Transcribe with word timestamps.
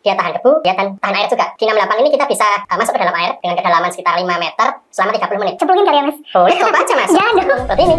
dia 0.00 0.16
tahan 0.16 0.32
debu, 0.40 0.64
dia 0.64 0.72
tahan, 0.72 0.96
tahan 0.96 1.12
air 1.12 1.28
juga. 1.28 1.46
Di 1.60 1.68
68 1.68 2.00
ini 2.00 2.08
kita 2.08 2.24
bisa 2.24 2.46
uh, 2.64 2.76
masuk 2.80 2.96
ke 2.96 3.00
dalam 3.04 3.12
air 3.20 3.36
dengan 3.44 3.56
kedalaman 3.60 3.92
sekitar 3.92 4.16
5 4.16 4.24
meter 4.24 4.68
selama 4.88 5.10
30 5.12 5.42
menit. 5.44 5.54
Cemplungin 5.60 5.84
kali 5.84 5.96
ya 6.00 6.04
mas? 6.08 6.18
Boleh, 6.32 6.56
coba 6.56 6.78
aja 6.80 6.94
mas. 6.96 7.10
Jangan 7.12 7.32
dong. 7.36 7.60
Seperti 7.68 7.82
ini. 7.84 7.96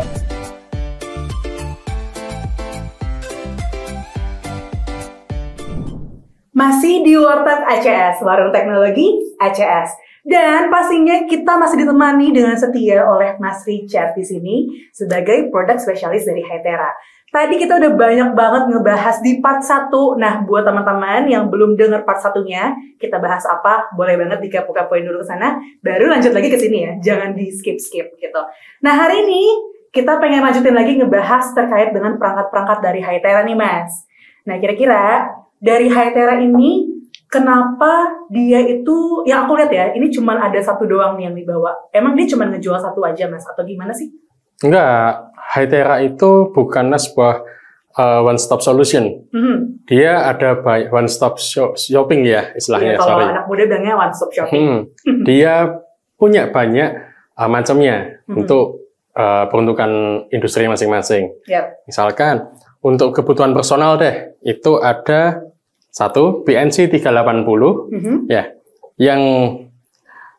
Masih 6.52 6.96
di 7.06 7.14
Warteg 7.18 7.62
ACS, 7.70 8.26
Warung 8.26 8.50
Teknologi 8.50 9.22
ACS. 9.38 10.01
Dan 10.22 10.70
pastinya 10.70 11.26
kita 11.26 11.58
masih 11.58 11.82
ditemani 11.82 12.30
dengan 12.30 12.54
setia 12.54 13.02
oleh 13.02 13.42
Mas 13.42 13.66
Richard 13.66 14.14
di 14.14 14.22
sini 14.22 14.56
sebagai 14.94 15.50
produk 15.50 15.82
spesialis 15.82 16.30
dari 16.30 16.46
Hytera. 16.46 16.94
Tadi 17.32 17.56
kita 17.56 17.80
udah 17.80 17.96
banyak 17.96 18.30
banget 18.36 18.64
ngebahas 18.70 19.24
di 19.24 19.40
part 19.40 19.64
1. 19.64 19.88
Nah, 20.20 20.44
buat 20.44 20.68
teman-teman 20.68 21.32
yang 21.32 21.48
belum 21.48 21.80
dengar 21.80 22.04
part 22.04 22.20
satunya, 22.20 22.76
kita 23.00 23.24
bahas 23.24 23.48
apa? 23.48 23.88
Boleh 23.96 24.20
banget 24.20 24.44
dikepo-kepoin 24.44 25.08
dulu 25.08 25.24
ke 25.24 25.32
sana, 25.32 25.56
baru 25.80 26.12
lanjut 26.12 26.36
lagi 26.36 26.52
ke 26.52 26.60
sini 26.60 26.78
ya. 26.84 26.92
Jangan 27.00 27.32
di 27.32 27.48
skip-skip 27.48 28.20
gitu. 28.20 28.42
Nah, 28.84 28.94
hari 29.00 29.24
ini 29.24 29.44
kita 29.96 30.20
pengen 30.20 30.44
lanjutin 30.44 30.76
lagi 30.76 31.00
ngebahas 31.00 31.56
terkait 31.56 31.96
dengan 31.96 32.20
perangkat-perangkat 32.20 32.80
dari 32.84 33.00
Hytera 33.00 33.48
nih, 33.48 33.56
Mas. 33.56 34.04
Nah, 34.44 34.60
kira-kira 34.60 35.32
dari 35.64 35.88
Hytera 35.88 36.36
ini 36.36 37.01
kenapa 37.32 37.92
dia 38.28 38.60
itu 38.60 39.24
yang 39.24 39.48
aku 39.48 39.56
lihat 39.56 39.72
ya 39.72 39.86
ini 39.96 40.12
cuman 40.12 40.38
ada 40.38 40.60
satu 40.60 40.84
doang 40.84 41.16
nih 41.16 41.32
yang 41.32 41.36
dibawa 41.36 41.74
emang 41.90 42.14
dia 42.14 42.28
cuma 42.28 42.46
ngejual 42.46 42.78
satu 42.78 43.00
aja 43.02 43.26
mas 43.26 43.48
atau 43.48 43.64
gimana 43.64 43.96
sih 43.96 44.12
Enggak, 44.62 45.34
Hytera 45.58 46.06
itu 46.06 46.54
bukanlah 46.54 47.02
sebuah 47.02 47.42
uh, 47.98 48.22
one 48.22 48.38
stop 48.38 48.62
solution. 48.62 49.26
Mhm. 49.34 49.90
Dia 49.90 50.30
ada 50.30 50.54
banyak 50.54 50.94
one 50.94 51.10
stop 51.10 51.42
sho- 51.42 51.74
shopping 51.74 52.22
ya 52.22 52.54
istilahnya, 52.54 52.94
Iya, 52.94 53.00
kalau 53.02 53.18
sorry. 53.18 53.26
anak 53.26 53.46
muda 53.50 53.64
bilangnya 53.66 53.98
one 53.98 54.14
stop 54.14 54.30
shopping 54.30 54.86
Hmm. 55.02 55.26
Dia 55.26 55.82
punya 56.14 56.46
banyak 56.46 56.90
uh, 57.34 57.50
macamnya 57.50 58.22
Mhm. 58.30 58.38
untuk 58.38 58.86
uh, 59.18 59.50
peruntukan 59.50 59.90
industri 60.30 60.70
masing-masing. 60.70 61.34
Yap. 61.50 61.82
Misalkan 61.90 62.54
untuk 62.80 63.18
kebutuhan 63.18 63.58
personal 63.58 63.98
deh, 63.98 64.38
itu 64.42 64.78
ada 64.78 65.42
satu 65.92 66.42
BNC 66.42 66.88
380 66.88 67.92
Mhm. 67.92 68.16
ya 68.32 68.48
yang 68.96 69.22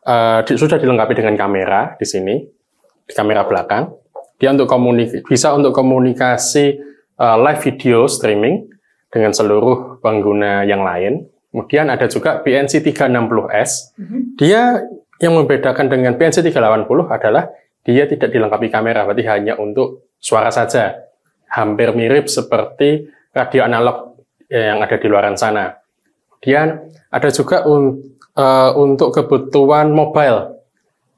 uh, 0.03 0.39
di- 0.43 0.57
sudah 0.57 0.77
dilengkapi 0.77 1.13
dengan 1.13 1.37
kamera 1.37 1.95
di 1.95 2.05
sini, 2.05 2.35
di 3.05 3.13
kamera 3.13 3.45
belakang. 3.45 3.93
Dia 4.41 4.51
untuk 4.51 4.67
komunik 4.67 5.23
bisa 5.23 5.53
untuk 5.53 5.71
komunikasi 5.71 6.81
uh, 7.15 7.37
live 7.39 7.61
video 7.61 8.09
streaming 8.09 8.67
dengan 9.07 9.31
seluruh 9.31 10.01
pengguna 10.01 10.65
yang 10.65 10.81
lain. 10.81 11.29
Kemudian 11.53 11.85
ada 11.87 12.09
juga 12.09 12.41
BNC 12.41 12.81
360S. 12.81 13.93
Mhm. 14.01 14.19
Dia 14.35 14.81
yang 15.21 15.37
membedakan 15.37 15.85
dengan 15.87 16.17
BNC 16.17 16.41
380 16.41 17.07
adalah 17.07 17.47
dia 17.85 18.09
tidak 18.09 18.33
dilengkapi 18.33 18.67
kamera, 18.67 19.05
berarti 19.05 19.23
hanya 19.29 19.53
untuk 19.55 20.09
suara 20.17 20.49
saja. 20.49 20.97
Hampir 21.53 21.93
mirip 21.93 22.25
seperti 22.25 23.05
radio 23.29 23.61
analog 23.63 24.12
yang 24.49 24.83
ada 24.83 24.95
di 24.99 25.07
luaran 25.07 25.35
sana. 25.35 25.75
Kemudian 26.39 26.91
ada 27.07 27.29
juga 27.31 27.63
un- 27.69 28.19
eh, 28.35 28.71
untuk 28.75 29.15
kebutuhan 29.15 29.93
mobile 29.93 30.59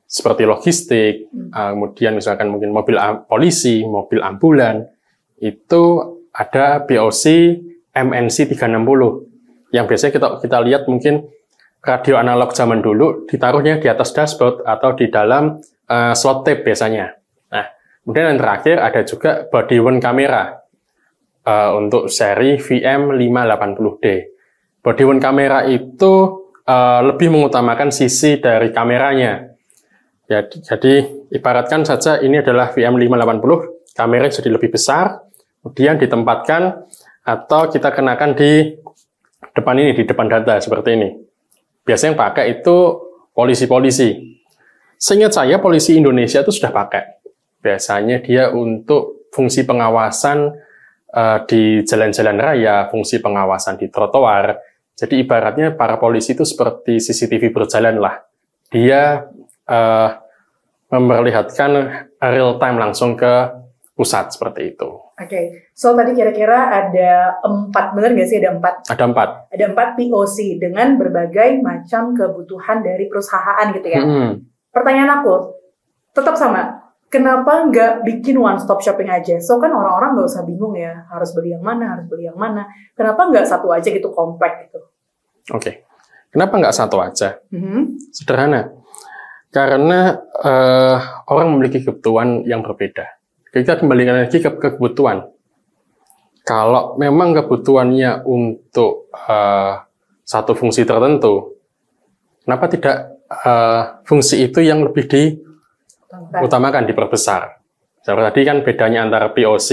seperti 0.06 0.46
logistik, 0.46 1.14
eh, 1.34 1.70
kemudian 1.74 2.14
misalkan 2.14 2.54
mungkin 2.54 2.70
mobil 2.70 2.96
polisi, 3.26 3.82
mobil 3.84 4.22
ambulan, 4.22 4.86
itu 5.42 5.84
ada 6.36 6.84
BOC 6.84 7.26
MNC 7.96 8.52
360 8.54 9.24
yang 9.72 9.88
biasanya 9.88 10.14
kita 10.14 10.28
kita 10.44 10.58
lihat 10.64 10.84
mungkin 10.88 11.26
radio 11.86 12.20
analog 12.20 12.52
zaman 12.52 12.84
dulu 12.84 13.24
ditaruhnya 13.30 13.80
di 13.80 13.88
atas 13.88 14.12
dashboard 14.12 14.64
atau 14.68 14.94
di 14.94 15.08
dalam 15.08 15.60
eh, 15.86 16.14
slot 16.18 16.44
tape 16.44 16.66
biasanya. 16.66 17.14
Nah, 17.54 17.66
kemudian 18.04 18.36
yang 18.36 18.40
terakhir 18.42 18.78
ada 18.82 19.02
juga 19.06 19.32
body 19.48 19.78
worn 19.80 19.98
kamera 20.02 20.65
eh, 21.46 21.72
untuk 21.78 22.10
seri 22.10 22.58
VM580D. 22.58 24.06
Body 24.82 25.04
worn 25.06 25.22
kamera 25.22 25.70
itu 25.70 26.14
eh, 26.66 27.02
lebih 27.06 27.30
mengutamakan 27.30 27.94
sisi 27.94 28.42
dari 28.42 28.74
kameranya. 28.74 29.54
Ya, 30.26 30.42
jadi 30.42 31.06
ibaratkan 31.30 31.86
saja 31.86 32.18
ini 32.18 32.42
adalah 32.42 32.74
VM580, 32.74 33.94
kamera 33.94 34.26
jadi 34.26 34.50
lebih 34.50 34.74
besar, 34.74 35.22
kemudian 35.62 36.02
ditempatkan 36.02 36.82
atau 37.22 37.70
kita 37.70 37.94
kenakan 37.94 38.34
di 38.34 38.74
depan 39.54 39.78
ini, 39.78 39.94
di 39.94 40.02
depan 40.02 40.26
data 40.26 40.58
seperti 40.58 40.98
ini. 40.98 41.10
Biasanya 41.86 42.18
yang 42.18 42.18
pakai 42.18 42.46
itu 42.58 42.78
polisi-polisi. 43.38 44.42
Seingat 44.98 45.38
saya 45.38 45.62
polisi 45.62 45.94
Indonesia 45.94 46.42
itu 46.42 46.50
sudah 46.50 46.74
pakai. 46.74 47.22
Biasanya 47.62 48.26
dia 48.26 48.50
untuk 48.50 49.30
fungsi 49.30 49.62
pengawasan 49.62 50.54
eh, 51.16 51.40
di 51.48 51.64
jalan-jalan 51.88 52.38
raya, 52.38 52.92
fungsi 52.92 53.24
pengawasan 53.24 53.80
di 53.80 53.88
trotoar. 53.88 54.60
Jadi 54.96 55.24
ibaratnya 55.24 55.76
para 55.76 55.96
polisi 56.00 56.36
itu 56.36 56.44
seperti 56.44 57.00
CCTV 57.00 57.56
berjalan 57.56 57.96
lah. 57.96 58.20
Dia 58.68 59.24
eh, 59.66 60.10
memperlihatkan 60.92 61.72
real 62.20 62.60
time 62.60 62.78
langsung 62.78 63.16
ke 63.16 63.66
pusat 63.96 64.36
seperti 64.36 64.76
itu. 64.76 65.06
Oke, 65.16 65.72
so 65.72 65.96
tadi 65.96 66.12
kira-kira 66.12 66.68
ada 66.68 67.40
empat, 67.40 67.96
bener 67.96 68.12
nggak 68.12 68.28
sih 68.28 68.44
ada 68.44 68.52
empat? 68.60 68.92
Ada 68.92 69.04
empat. 69.08 69.30
Ada 69.56 69.66
empat 69.72 69.90
POC 69.96 70.60
dengan 70.60 71.00
berbagai 71.00 71.64
macam 71.64 72.12
kebutuhan 72.12 72.84
dari 72.84 73.08
perusahaan 73.08 73.64
gitu 73.72 73.88
ya. 73.88 74.04
Hmm. 74.04 74.44
Pertanyaan 74.76 75.24
aku, 75.24 75.56
tetap 76.12 76.36
sama. 76.36 76.75
Kenapa 77.16 77.64
nggak 77.72 78.04
bikin 78.04 78.36
one 78.36 78.60
stop 78.60 78.84
shopping 78.84 79.08
aja? 79.08 79.40
So 79.40 79.56
kan 79.56 79.72
orang-orang 79.72 80.20
nggak 80.20 80.28
usah 80.36 80.44
bingung 80.44 80.76
ya, 80.76 81.08
harus 81.08 81.32
beli 81.32 81.56
yang 81.56 81.64
mana, 81.64 81.96
harus 81.96 82.12
beli 82.12 82.28
yang 82.28 82.36
mana. 82.36 82.68
Kenapa 82.92 83.32
nggak 83.32 83.48
satu 83.48 83.72
aja 83.72 83.88
gitu 83.88 84.12
kompak 84.12 84.68
gitu? 84.68 84.84
Oke. 85.56 85.88
Kenapa 86.28 86.60
nggak 86.60 86.76
satu 86.76 87.00
aja? 87.00 87.40
Mhm. 87.56 88.12
Sederhana. 88.12 88.68
Karena 89.48 90.20
eh, 90.44 90.98
orang 91.32 91.56
memiliki 91.56 91.88
kebutuhan 91.88 92.44
yang 92.44 92.60
berbeda. 92.60 93.08
Kita 93.48 93.80
kembalikan 93.80 94.28
lagi 94.28 94.44
ke 94.44 94.52
kebutuhan. 94.52 95.32
Kalau 96.44 97.00
memang 97.00 97.32
kebutuhannya 97.32 98.28
untuk 98.28 99.08
eh, 99.16 99.74
satu 100.28 100.52
fungsi 100.52 100.84
tertentu, 100.84 101.64
kenapa 102.44 102.68
tidak 102.68 103.24
eh, 103.32 104.04
fungsi 104.04 104.52
itu 104.52 104.60
yang 104.60 104.84
lebih 104.84 105.08
diutamakan, 106.12 106.86
diperbesar? 106.88 107.62
Seperti 108.06 108.26
tadi 108.30 108.42
kan 108.46 108.58
bedanya 108.62 109.00
antara 109.10 109.34
POC 109.34 109.70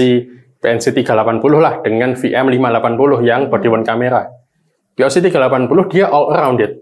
PNC 0.63 0.95
380 0.95 1.43
lah 1.59 1.83
dengan 1.83 2.15
VM 2.15 2.47
580 2.47 3.27
yang 3.27 3.51
body 3.51 3.67
worn 3.67 3.83
kamera. 3.83 4.31
POC 4.95 5.27
380 5.27 5.91
dia 5.91 6.07
all 6.07 6.31
rounded 6.31 6.79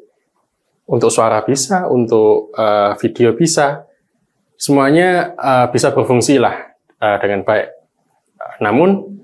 untuk 0.86 1.10
suara 1.10 1.42
bisa, 1.42 1.90
untuk 1.90 2.54
eh, 2.54 2.94
video 3.02 3.34
bisa, 3.34 3.90
semuanya 4.54 5.34
eh, 5.34 5.68
bisa 5.74 5.90
berfungsi 5.90 6.38
lah 6.38 6.56
eh, 7.02 7.18
dengan 7.18 7.42
baik. 7.42 7.68
Eh, 7.68 8.56
Namun 8.62 9.18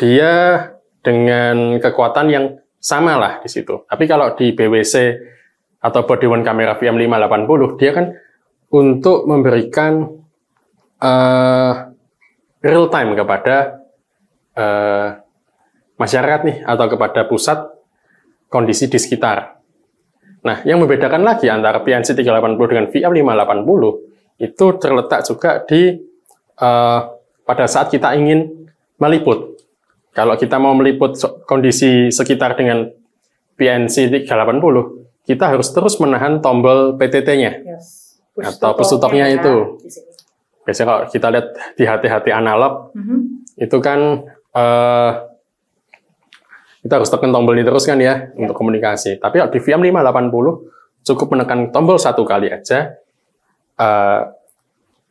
dia 0.00 0.64
dengan 1.04 1.76
kekuatan 1.76 2.26
yang 2.32 2.44
sama 2.80 3.20
lah 3.20 3.32
di 3.44 3.50
situ. 3.52 3.84
Tapi 3.84 4.08
kalau 4.08 4.32
di 4.32 4.56
BWC 4.56 4.94
atau 5.84 6.00
body 6.08 6.26
worn 6.26 6.42
kamera 6.42 6.74
VM580 6.80 7.78
dia 7.78 7.90
kan 7.92 8.06
untuk 8.68 9.24
memberikan 9.24 10.04
eh, 11.00 11.72
real 12.60 12.86
time 12.92 13.16
kepada 13.16 13.56
eh, 14.56 15.08
masyarakat 15.96 16.40
nih 16.44 16.58
atau 16.64 16.86
kepada 16.86 17.20
pusat 17.24 17.58
kondisi 18.48 18.88
di 18.88 18.98
sekitar. 19.00 19.58
Nah, 20.38 20.62
yang 20.62 20.78
membedakan 20.80 21.26
lagi 21.26 21.50
antara 21.50 21.82
PNC 21.82 22.14
380 22.14 22.70
dengan 22.70 22.86
VM 22.88 23.12
580 23.26 24.38
itu 24.38 24.66
terletak 24.78 25.20
juga 25.26 25.50
di 25.64 25.96
eh, 26.58 27.00
pada 27.48 27.64
saat 27.64 27.88
kita 27.88 28.12
ingin 28.14 28.68
meliput. 29.00 29.56
Kalau 30.12 30.34
kita 30.34 30.58
mau 30.58 30.74
meliput 30.74 31.14
kondisi 31.46 32.10
sekitar 32.10 32.58
dengan 32.58 32.90
PNC 33.54 34.10
380, 34.26 35.26
kita 35.26 35.44
harus 35.46 35.68
terus 35.70 35.94
menahan 36.02 36.42
tombol 36.42 36.98
PTT-nya. 36.98 37.52
Yes. 37.62 37.97
Atau 38.38 38.70
push 38.74 38.90
to 38.90 38.96
talk-nya 38.98 39.26
ya, 39.26 39.40
itu. 39.40 39.54
Biasanya 40.62 40.86
kalau 40.86 41.02
kita 41.08 41.26
lihat 41.32 41.46
di 41.74 41.84
HT-HT 41.84 42.26
analog, 42.30 42.92
Mhm. 42.94 43.18
itu 43.56 43.76
kan 43.80 43.98
eh, 44.54 45.10
kita 46.82 46.92
harus 46.98 47.10
tekan 47.10 47.30
tombol 47.30 47.54
ini 47.54 47.62
terus 47.62 47.84
kan 47.84 47.98
ya 47.98 48.32
untuk 48.34 48.54
komunikasi. 48.54 49.18
Tapi 49.18 49.38
kalau 49.38 49.50
di 49.50 49.60
VM 49.60 49.82
580 49.84 50.66
cukup 51.04 51.26
menekan 51.36 51.70
tombol 51.70 51.98
satu 51.98 52.22
kali 52.26 52.50
aja, 52.50 52.96
eh, 53.76 54.20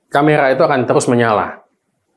kamera 0.07 0.51
itu 0.51 0.63
akan 0.63 0.83
terus 0.87 1.07
menyala 1.07 1.63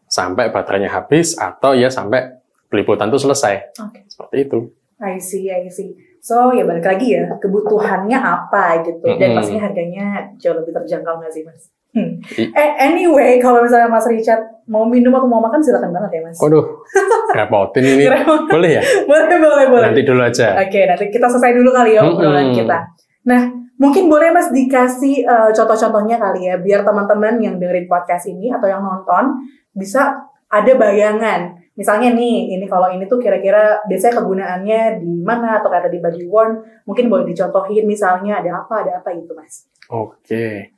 sampai 0.07 0.51
baterainya 0.51 0.91
habis 0.91 1.39
atau 1.39 1.75
ya 1.75 1.87
sampai 1.87 2.41
peliputan 2.67 3.11
itu 3.11 3.19
selesai. 3.21 3.75
Oke. 3.79 4.07
Seperti 4.07 4.37
itu. 4.47 4.59
I 5.01 5.19
see, 5.19 5.49
I 5.49 5.67
see. 5.71 5.95
So 6.21 6.53
ya 6.53 6.69
balik 6.69 6.85
lagi 6.85 7.17
ya 7.17 7.25
kebutuhannya 7.41 8.19
apa 8.21 8.85
gitu 8.85 9.09
dan 9.17 9.33
Mm-mm. 9.33 9.37
pastinya 9.41 9.63
harganya 9.65 10.07
jauh 10.37 10.57
lebih 10.61 10.77
terjangkau 10.77 11.17
nggak 11.17 11.33
sih 11.33 11.43
mas? 11.49 11.73
Hmm. 11.91 12.23
Eh, 12.39 12.71
anyway 12.79 13.43
kalau 13.43 13.67
misalnya 13.67 13.91
Mas 13.91 14.07
Richard 14.07 14.63
mau 14.71 14.87
minum 14.87 15.11
atau 15.11 15.27
mau 15.27 15.43
makan 15.43 15.59
silakan 15.59 15.91
banget 15.91 16.21
ya 16.21 16.31
mas. 16.31 16.39
Waduh, 16.39 16.63
repotin 17.35 17.83
ini. 17.83 18.07
Boleh 18.47 18.79
ya? 18.79 18.83
boleh 19.11 19.37
boleh 19.43 19.67
boleh. 19.67 19.87
Nanti 19.91 20.07
dulu 20.07 20.23
aja. 20.23 20.55
Oke 20.61 20.87
nanti 20.87 21.11
kita 21.11 21.27
selesai 21.27 21.51
dulu 21.51 21.75
kali 21.75 21.99
ya 21.99 22.07
obrolan 22.07 22.53
Mm-mm. 22.53 22.59
kita. 22.63 22.79
Nah 23.27 23.43
mungkin 23.81 24.07
boleh 24.07 24.29
mas 24.31 24.53
dikasih 24.55 25.27
eh, 25.27 25.51
contoh-contohnya 25.51 26.21
kali 26.21 26.53
ya 26.53 26.61
biar 26.63 26.87
teman-teman 26.87 27.43
yang 27.43 27.59
dengerin 27.59 27.91
podcast 27.91 28.29
ini 28.31 28.55
atau 28.55 28.71
yang 28.71 28.85
nonton 28.85 29.41
bisa 29.75 30.15
ada 30.47 30.73
bayangan. 30.79 31.59
Misalnya 31.81 32.13
nih, 32.13 32.61
ini 32.61 32.69
kalau 32.69 32.93
ini 32.93 33.09
tuh 33.09 33.17
kira-kira 33.17 33.81
biasanya 33.89 34.21
kegunaannya 34.21 35.01
di 35.01 35.25
mana 35.25 35.65
atau 35.65 35.73
kata 35.73 35.89
di 35.89 35.97
body 35.97 36.29
worn, 36.29 36.85
mungkin 36.85 37.09
boleh 37.09 37.25
dicontohin 37.33 37.89
misalnya 37.89 38.45
ada 38.45 38.61
apa, 38.61 38.85
ada 38.85 39.01
apa 39.01 39.17
gitu 39.17 39.33
mas. 39.33 39.65
Oke. 39.89 40.77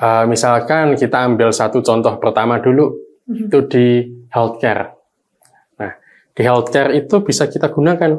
Eh, 0.00 0.24
misalkan 0.24 0.96
kita 0.96 1.28
ambil 1.28 1.52
satu 1.52 1.84
contoh 1.84 2.16
pertama 2.16 2.56
dulu, 2.56 2.88
itu 3.28 3.58
di 3.68 3.86
healthcare. 4.32 4.96
Nah, 5.76 5.92
di 6.32 6.40
healthcare 6.40 6.96
itu 6.96 7.20
bisa 7.20 7.44
kita 7.44 7.68
gunakan 7.68 8.16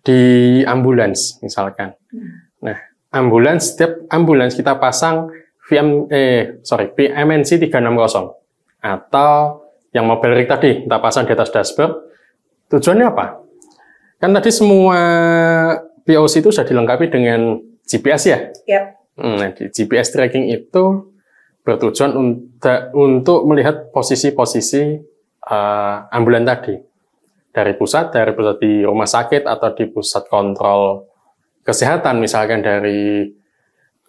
di 0.00 0.20
ambulans 0.64 1.44
misalkan. 1.44 1.92
Nah, 2.64 2.78
ambulans 3.12 3.76
setiap 3.76 4.08
ambulans 4.08 4.56
kita 4.56 4.80
pasang 4.80 5.28
VM 5.64 6.08
eh 6.08 6.60
sorry 6.64 6.92
PMNC 6.92 7.68
360 7.68 8.84
atau 8.84 9.63
yang 9.94 10.10
mobile 10.10 10.34
rig 10.34 10.50
tadi 10.50 10.82
kita 10.82 10.98
pasang 10.98 11.24
di 11.24 11.32
atas 11.32 11.54
dashboard. 11.54 12.10
Tujuannya 12.66 13.06
apa? 13.06 13.38
Kan 14.18 14.34
tadi 14.34 14.50
semua 14.50 14.98
POC 16.02 16.42
itu 16.42 16.50
sudah 16.50 16.66
dilengkapi 16.66 17.06
dengan 17.08 17.62
GPS 17.86 18.22
ya. 18.26 18.38
Yap. 18.66 18.84
Hmm, 19.14 19.38
Nah, 19.38 19.54
di 19.54 19.70
GPS 19.70 20.10
tracking 20.10 20.50
itu 20.50 21.14
bertujuan 21.62 22.12
untuk, 22.18 22.80
untuk 22.98 23.40
melihat 23.46 23.94
posisi-posisi 23.94 24.82
eh, 25.46 25.96
ambulan 26.10 26.42
tadi 26.42 26.74
dari 27.54 27.78
pusat, 27.78 28.10
dari 28.10 28.34
pusat 28.34 28.58
di 28.58 28.82
rumah 28.82 29.06
sakit 29.06 29.46
atau 29.46 29.70
di 29.70 29.86
pusat 29.86 30.26
kontrol 30.26 31.06
kesehatan, 31.62 32.18
misalkan 32.18 32.60
dari 32.60 33.30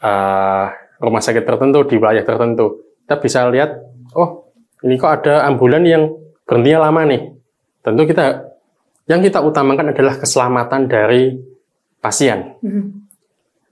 eh, 0.01 0.65
rumah 0.97 1.21
sakit 1.21 1.45
tertentu 1.45 1.85
di 1.85 1.95
wilayah 2.01 2.25
tertentu, 2.25 2.97
kita 3.05 3.15
bisa 3.21 3.45
lihat, 3.53 3.77
oh 4.17 4.44
ini 4.85 5.01
kok 5.01 5.11
ada 5.21 5.49
ambulan 5.49 5.81
yang 5.81 6.13
berhentinya 6.45 6.85
lama 6.85 7.01
nih. 7.09 7.21
Tentu 7.81 8.05
kita 8.05 8.45
yang 9.09 9.21
kita 9.21 9.41
utamakan 9.41 9.93
adalah 9.93 10.17
keselamatan 10.21 10.85
dari 10.85 11.33
pasien. 12.01 12.57
Mhm. 12.61 13.09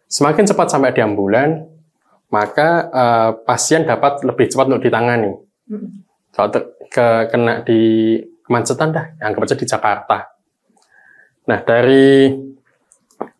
Semakin 0.09 0.45
cepat 0.45 0.67
sampai 0.73 0.93
di 0.93 1.01
ambulan, 1.01 1.65
maka 2.33 2.89
eh, 2.89 3.31
pasien 3.45 3.85
dapat 3.85 4.25
lebih 4.25 4.49
cepat 4.49 4.65
untuk 4.73 4.89
ditangani. 4.89 5.37
Kalau 6.33 6.49
ter- 6.49 6.69
ke, 6.89 7.05
kena 7.29 7.61
di 7.65 7.81
kemacetan 8.45 8.89
dah, 8.93 9.05
anggap 9.21 9.45
aja 9.45 9.57
di 9.57 9.65
Jakarta. 9.69 10.17
Nah, 11.49 11.59
dari 11.61 12.29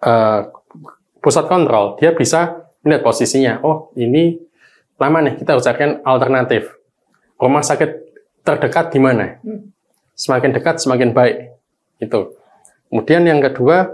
eh, 0.02 0.42
pusat 1.22 1.46
kontrol, 1.50 1.98
dia 1.98 2.14
bisa 2.14 2.70
melihat 2.86 3.02
posisinya. 3.02 3.54
Oh, 3.66 3.94
ini 3.98 4.38
lama 4.98 5.26
nih, 5.26 5.34
kita 5.42 5.58
harus 5.58 5.66
carikan 5.66 6.02
alternatif. 6.06 6.83
Rumah 7.44 7.60
sakit 7.60 7.92
terdekat 8.48 8.96
di 8.96 9.00
mana? 9.04 9.36
Hmm. 9.44 9.76
Semakin 10.16 10.56
dekat, 10.56 10.80
semakin 10.80 11.12
baik. 11.12 11.52
Itu. 12.00 12.40
Kemudian 12.88 13.28
yang 13.28 13.44
kedua, 13.44 13.92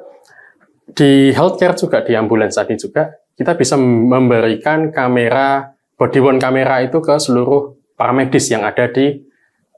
di 0.93 1.33
healthcare 1.33 1.73
juga, 1.73 2.05
di 2.05 2.13
ambulans 2.13 2.53
tadi 2.53 2.77
juga, 2.77 3.09
kita 3.33 3.57
bisa 3.57 3.73
memberikan 3.79 4.93
kamera, 4.93 5.73
body 5.97 6.19
worn 6.21 6.37
kamera 6.37 6.83
itu 6.85 7.01
ke 7.01 7.15
seluruh 7.17 7.73
paramedis 7.97 8.53
yang 8.53 8.67
ada 8.67 8.85
di 8.91 9.17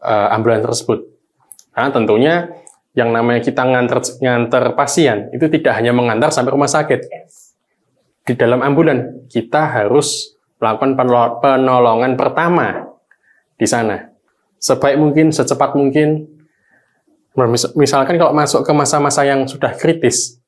eh, 0.01 0.27
ambulans 0.35 0.67
tersebut. 0.67 1.00
Karena 1.71 1.89
tentunya 1.95 2.35
yang 2.91 3.15
namanya 3.15 3.39
kita 3.39 3.63
nganter, 3.63 4.03
nganter 4.19 4.63
pasien, 4.75 5.31
itu 5.31 5.47
tidak 5.47 5.79
hanya 5.79 5.95
mengantar 5.95 6.27
sampai 6.27 6.51
rumah 6.51 6.67
sakit. 6.67 7.07
Di 8.27 8.33
dalam 8.35 8.59
ambulan, 8.59 9.31
kita 9.31 9.71
harus 9.71 10.35
melakukan 10.59 11.00
penolo- 11.00 11.39
penolongan 11.39 12.13
pertama 12.19 12.90
di 13.62 13.69
sana. 13.69 14.10
Sebaik 14.58 14.98
mungkin, 14.98 15.30
secepat 15.30 15.78
mungkin. 15.78 16.25
Mis- 17.38 17.78
Misalkan 17.78 18.18
kalau 18.18 18.34
masuk 18.34 18.66
ke 18.66 18.74
masa-masa 18.74 19.22
yang 19.22 19.46
sudah 19.46 19.78
kritis, 19.78 20.42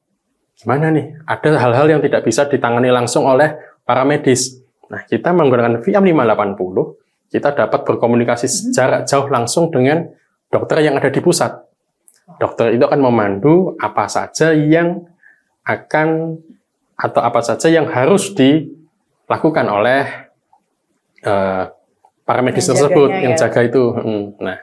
gimana 0.57 0.89
nih? 0.89 1.13
Ada 1.29 1.61
hal-hal 1.61 1.85
yang 1.93 2.01
tidak 2.01 2.25
bisa 2.25 2.49
ditangani 2.49 2.89
langsung 2.89 3.29
oleh 3.29 3.53
para 3.85 4.01
medis. 4.01 4.57
Nah, 4.89 5.05
kita 5.05 5.29
menggunakan 5.29 5.85
VM580, 5.85 6.77
kita 7.29 7.49
dapat 7.53 7.79
berkomunikasi 7.85 8.73
jarak 8.73 9.05
jauh 9.05 9.29
langsung 9.29 9.69
dengan 9.69 10.09
dokter 10.49 10.81
yang 10.81 10.97
ada 10.97 11.13
di 11.13 11.21
pusat. 11.21 11.53
Dokter 12.41 12.73
itu 12.73 12.83
akan 12.85 13.01
memandu 13.01 13.77
apa 13.77 14.09
saja 14.09 14.53
yang 14.53 15.05
akan 15.63 16.37
atau 16.93 17.21
apa 17.21 17.41
saja 17.41 17.67
yang 17.73 17.89
harus 17.89 18.31
dilakukan 18.37 19.65
oleh 19.65 20.29
eh, 21.25 21.63
para 22.23 22.39
medis 22.39 22.63
Yang 22.63 22.69
tersebut 22.75 23.09
jaganya 23.09 23.23
yang 23.23 23.33
ya. 23.35 23.39
jaga 23.47 23.59
itu. 23.63 23.83
Hmm, 23.93 24.23
Nah, 24.39 24.57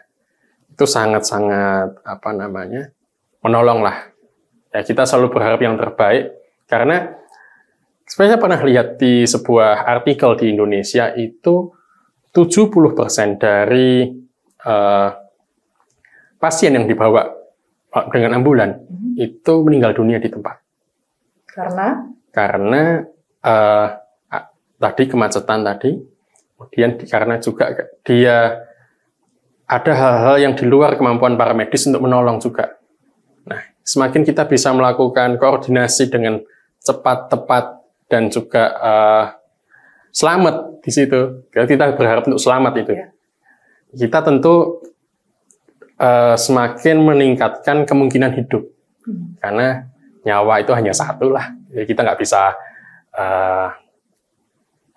itu 0.71 0.85
sangat-sangat 0.85 1.89
apa 2.03 2.31
namanya 2.33 2.93
menolong 3.41 3.85
lah. 3.85 4.11
Ya 4.71 4.81
kita 4.81 5.05
selalu 5.05 5.35
berharap 5.35 5.61
yang 5.61 5.77
terbaik 5.77 6.31
karena 6.65 7.17
saya 8.07 8.39
pernah 8.39 8.59
lihat 8.59 8.99
di 8.99 9.23
sebuah 9.23 9.87
artikel 9.87 10.35
di 10.35 10.51
Indonesia 10.51 11.11
itu 11.15 11.71
70% 12.31 13.39
dari 13.39 14.07
eh, 14.61 15.11
pasien 16.37 16.75
yang 16.75 16.87
dibawa 16.87 17.27
eh, 17.91 18.07
dengan 18.15 18.39
ambulan 18.39 18.71
Mhm. 18.87 19.19
itu 19.19 19.53
meninggal 19.67 19.93
dunia 19.93 20.19
di 20.19 20.31
tempat 20.31 20.57
Karena 21.45 22.07
karena 22.31 23.03
a- 23.43 23.99
tadi 24.79 25.03
kemacetan 25.05 25.61
tadi, 25.61 25.93
kemudian 26.61 27.01
di- 27.01 27.09
karena 27.09 27.41
juga 27.41 27.73
dia 28.05 28.61
ada 29.65 29.93
hal-hal 29.97 30.37
yang 30.45 30.53
di 30.53 30.69
luar 30.69 31.01
kemampuan 31.01 31.41
para 31.41 31.57
medis 31.57 31.89
untuk 31.89 32.05
menolong 32.05 32.37
juga. 32.37 32.77
Nah, 33.49 33.65
semakin 33.81 34.29
kita 34.29 34.45
bisa 34.45 34.69
melakukan 34.77 35.41
koordinasi 35.41 36.13
dengan 36.13 36.45
cepat, 36.85 37.33
tepat, 37.33 37.81
dan 38.13 38.29
juga 38.29 38.77
eh, 38.77 39.25
selamat 40.13 40.85
di 40.85 40.91
situ. 40.93 41.49
Kita 41.49 41.97
berharap 41.97 42.29
untuk 42.29 42.43
selamat 42.43 42.73
itu. 42.77 42.93
Ya. 42.93 43.07
Kita 43.97 44.21
tentu 44.21 44.85
eh, 45.97 46.37
semakin 46.37 46.97
meningkatkan 47.01 47.89
kemungkinan 47.89 48.37
hidup 48.37 48.69
Hmm. 49.01 49.33
karena 49.41 49.89
nyawa 50.29 50.61
itu 50.61 50.77
hanya 50.77 50.93
satu 50.93 51.33
lah. 51.33 51.57
Jadi 51.73 51.89
kita 51.89 52.05
nggak 52.05 52.21
bisa 52.21 52.53
eh 53.17 53.69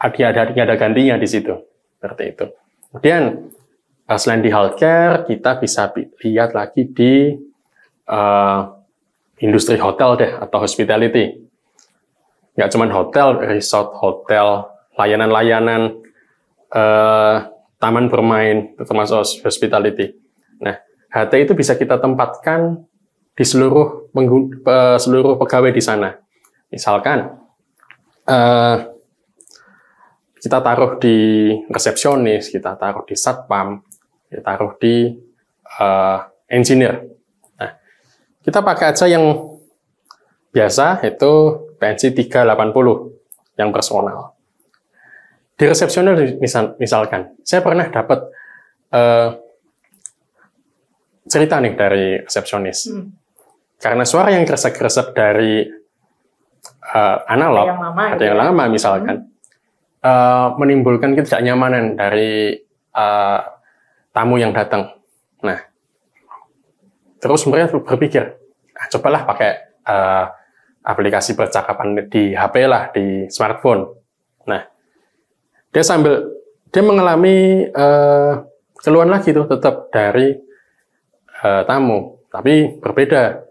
ada 0.04 0.44
ada 0.44 0.52
ada 0.52 0.76
gantinya 0.76 1.16
di 1.16 1.28
situ 1.28 1.56
seperti 1.96 2.36
itu. 2.36 2.46
Kemudian 2.92 3.24
eh, 4.04 4.20
selain 4.20 4.44
di 4.44 4.52
healthcare 4.52 5.24
kita 5.24 5.64
bisa 5.64 5.88
bi- 5.96 6.12
lihat 6.20 6.52
lagi 6.52 6.84
di 6.92 7.32
eh, 8.12 8.62
industri 9.40 9.80
hotel 9.80 10.20
deh 10.20 10.32
atau 10.36 10.60
hospitality. 10.60 11.40
Nggak 12.54 12.70
cuma 12.70 12.86
hotel, 12.92 13.28
resort, 13.50 13.96
hotel, 13.98 14.68
layanan-layanan, 15.00 16.04
eh, 16.70 17.38
taman 17.80 18.12
bermain, 18.12 18.76
termasuk 18.76 19.48
hospitality. 19.48 20.20
Nah, 20.60 20.78
HT 21.12 21.32
itu 21.50 21.54
bisa 21.56 21.80
kita 21.80 21.98
tempatkan 21.98 22.84
di 23.34 23.42
seluruh 23.42 24.14
seluruh 25.00 25.40
pegawai 25.42 25.72
di 25.74 25.82
sana. 25.82 26.20
Misalkan 26.70 27.34
eh, 28.30 28.93
kita 30.44 30.60
taruh 30.60 31.00
di 31.00 31.16
resepsionis, 31.72 32.52
kita 32.52 32.76
taruh 32.76 33.08
di 33.08 33.16
satpam, 33.16 33.80
kita 34.28 34.44
taruh 34.44 34.76
di 34.76 35.16
eh, 35.80 36.20
engineer. 36.52 37.08
Nah, 37.56 37.72
kita 38.44 38.60
pakai 38.60 38.92
aja 38.92 39.08
yang 39.08 39.24
biasa 40.52 41.00
itu 41.08 41.32
PNC 41.80 42.12
380 42.12 43.56
yang 43.56 43.72
personal. 43.72 44.36
Di 45.56 45.64
resepsionis 45.64 46.36
misal, 46.44 46.76
misalkan, 46.76 47.40
saya 47.48 47.64
pernah 47.64 47.88
dapat 47.88 48.28
eh, 48.92 49.40
cerita 51.24 51.64
nih 51.64 51.74
dari 51.80 52.20
resepsionis 52.20 52.92
hmm, 52.92 53.06
karena 53.80 54.04
suara 54.04 54.36
yang 54.36 54.44
kresek-kresek 54.44 55.16
dari 55.16 55.64
eh, 56.84 57.18
analog, 57.32 57.64
yang 57.64 57.80
lama 57.80 58.04
ada 58.04 58.20
gitu 58.20 58.24
yang 58.28 58.36
ya. 58.36 58.44
lama 58.44 58.64
misalkan, 58.68 59.18
eh, 60.04 60.48
menimbulkan 60.60 61.16
ketidaknyamanan 61.16 61.96
dari 61.96 62.60
eh, 62.94 63.40
tamu 64.12 64.36
yang 64.38 64.52
datang. 64.52 65.00
Nah, 65.42 65.60
terus 67.24 67.48
mereka 67.48 67.80
berpikir, 67.80 68.36
ah, 68.76 68.88
cobalah 68.92 69.24
pakai 69.24 69.52
eh, 69.88 70.26
aplikasi 70.84 71.34
percakapan 71.34 72.12
di 72.12 72.36
HP 72.36 72.56
lah, 72.68 72.92
di 72.92 73.32
smartphone. 73.32 73.88
Nah, 74.44 74.68
dia 75.72 75.84
sambil 75.84 76.44
dia 76.74 76.84
mengalami 76.84 77.70
uh, 77.70 78.44
keluhan 78.82 79.14
lagi 79.14 79.30
tuh 79.30 79.46
tetap 79.46 79.94
dari 79.94 80.36
uh, 81.46 81.62
tamu, 81.64 82.20
tapi 82.34 82.82
berbeda. 82.82 83.46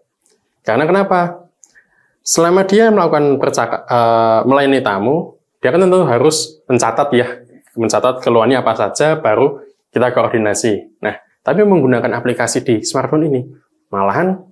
Karena 0.67 0.85
kenapa? 0.85 1.49
Selama 2.23 2.63
dia 2.67 2.91
melakukan 2.91 3.39
percaka, 3.39 3.83
uh, 3.87 4.41
melayani 4.47 4.83
tamu, 4.83 5.39
dia 5.63 5.71
kan 5.71 5.79
tentu 5.79 6.03
harus 6.03 6.59
mencatat 6.67 7.09
ya, 7.15 7.27
mencatat 7.79 8.19
keluhannya 8.19 8.59
apa 8.59 8.75
saja, 8.75 9.15
baru 9.15 9.63
kita 9.95 10.11
koordinasi. 10.11 10.99
Nah, 10.99 11.23
tapi 11.47 11.63
menggunakan 11.63 12.19
aplikasi 12.19 12.67
di 12.67 12.83
smartphone 12.83 13.31
ini, 13.31 13.47
malahan 13.95 14.43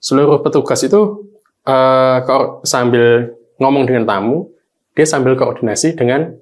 seluruh 0.00 0.40
petugas 0.40 0.80
itu 0.80 1.28
uh, 1.68 2.18
sambil 2.64 3.36
ngomong 3.60 3.84
dengan 3.84 4.08
tamu, 4.08 4.48
dia 4.96 5.04
sambil 5.04 5.36
koordinasi 5.36 5.92
dengan 5.92 6.32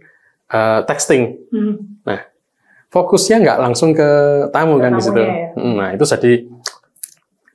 uh, 0.54 0.86
texting. 0.86 1.34
Hmm. 1.50 1.98
Nah, 2.06 2.22
fokusnya 2.94 3.42
nggak 3.42 3.58
langsung 3.58 3.90
ke 3.90 4.10
tamu 4.54 4.78
ke 4.78 4.82
kan 4.86 4.92
di 4.94 5.02
situ. 5.02 5.18
Ya. 5.18 5.50
Hmm, 5.58 5.74
nah 5.74 5.90
itu 5.90 6.06
jadi 6.06 6.32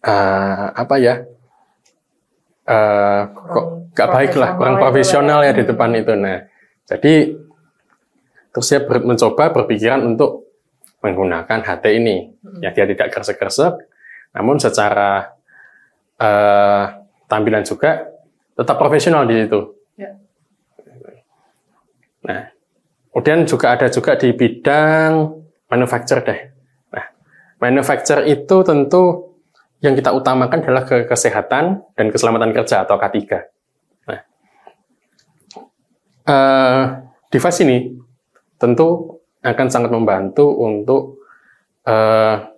uh, 0.03 0.75
apa 0.75 0.95
ya? 0.99 1.23
Uh, 2.69 3.23
kok 3.33 3.65
nggak 3.99 4.11
baik 4.15 4.33
lah, 4.39 4.55
kurang 4.55 4.79
profesional 4.79 5.43
ya, 5.43 5.51
ya 5.51 5.59
di 5.59 5.63
depan 5.67 5.91
itu. 5.91 6.15
Nah, 6.15 6.47
jadi 6.87 7.35
terus 8.55 8.65
saya 8.65 8.87
ber, 8.87 9.03
mencoba 9.03 9.51
berpikiran 9.51 9.99
untuk 10.07 10.47
menggunakan 11.03 11.59
HT 11.59 11.85
ini. 11.99 12.31
Hmm. 12.39 12.63
Ya 12.63 12.71
dia 12.71 12.87
tidak 12.87 13.11
kersek-kersek, 13.11 13.75
namun 14.39 14.55
secara 14.55 15.35
uh, 16.15 16.83
tampilan 17.27 17.67
juga 17.67 18.07
tetap 18.55 18.79
profesional 18.79 19.27
di 19.27 19.43
situ. 19.43 19.59
Ya. 19.99 20.15
Nah, 22.23 22.55
Kemudian 23.19 23.43
juga 23.43 23.75
ada 23.75 23.91
juga 23.91 24.15
di 24.15 24.31
bidang 24.31 25.27
manufacture 25.67 26.23
deh. 26.23 26.39
Nah, 26.95 27.05
manufacture 27.59 28.23
itu 28.23 28.63
tentu 28.63 29.35
yang 29.83 29.91
kita 29.91 30.15
utamakan 30.15 30.63
adalah 30.63 30.87
ke 30.87 31.03
kesehatan 31.03 31.83
dan 31.99 32.05
keselamatan 32.15 32.55
kerja 32.55 32.87
atau 32.87 32.95
K3. 32.95 33.43
Uh, 36.29 37.09
device 37.33 37.65
ini 37.65 37.97
tentu 38.61 39.17
akan 39.41 39.67
sangat 39.71 39.89
membantu 39.89 40.45
untuk 40.61 41.25
uh, 41.89 42.53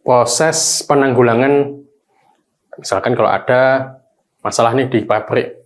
proses 0.00 0.80
penanggulangan. 0.88 1.76
Misalkan 2.80 3.12
kalau 3.12 3.28
ada 3.28 3.92
masalah 4.40 4.72
nih 4.72 4.88
di 4.88 5.04
pabrik 5.04 5.60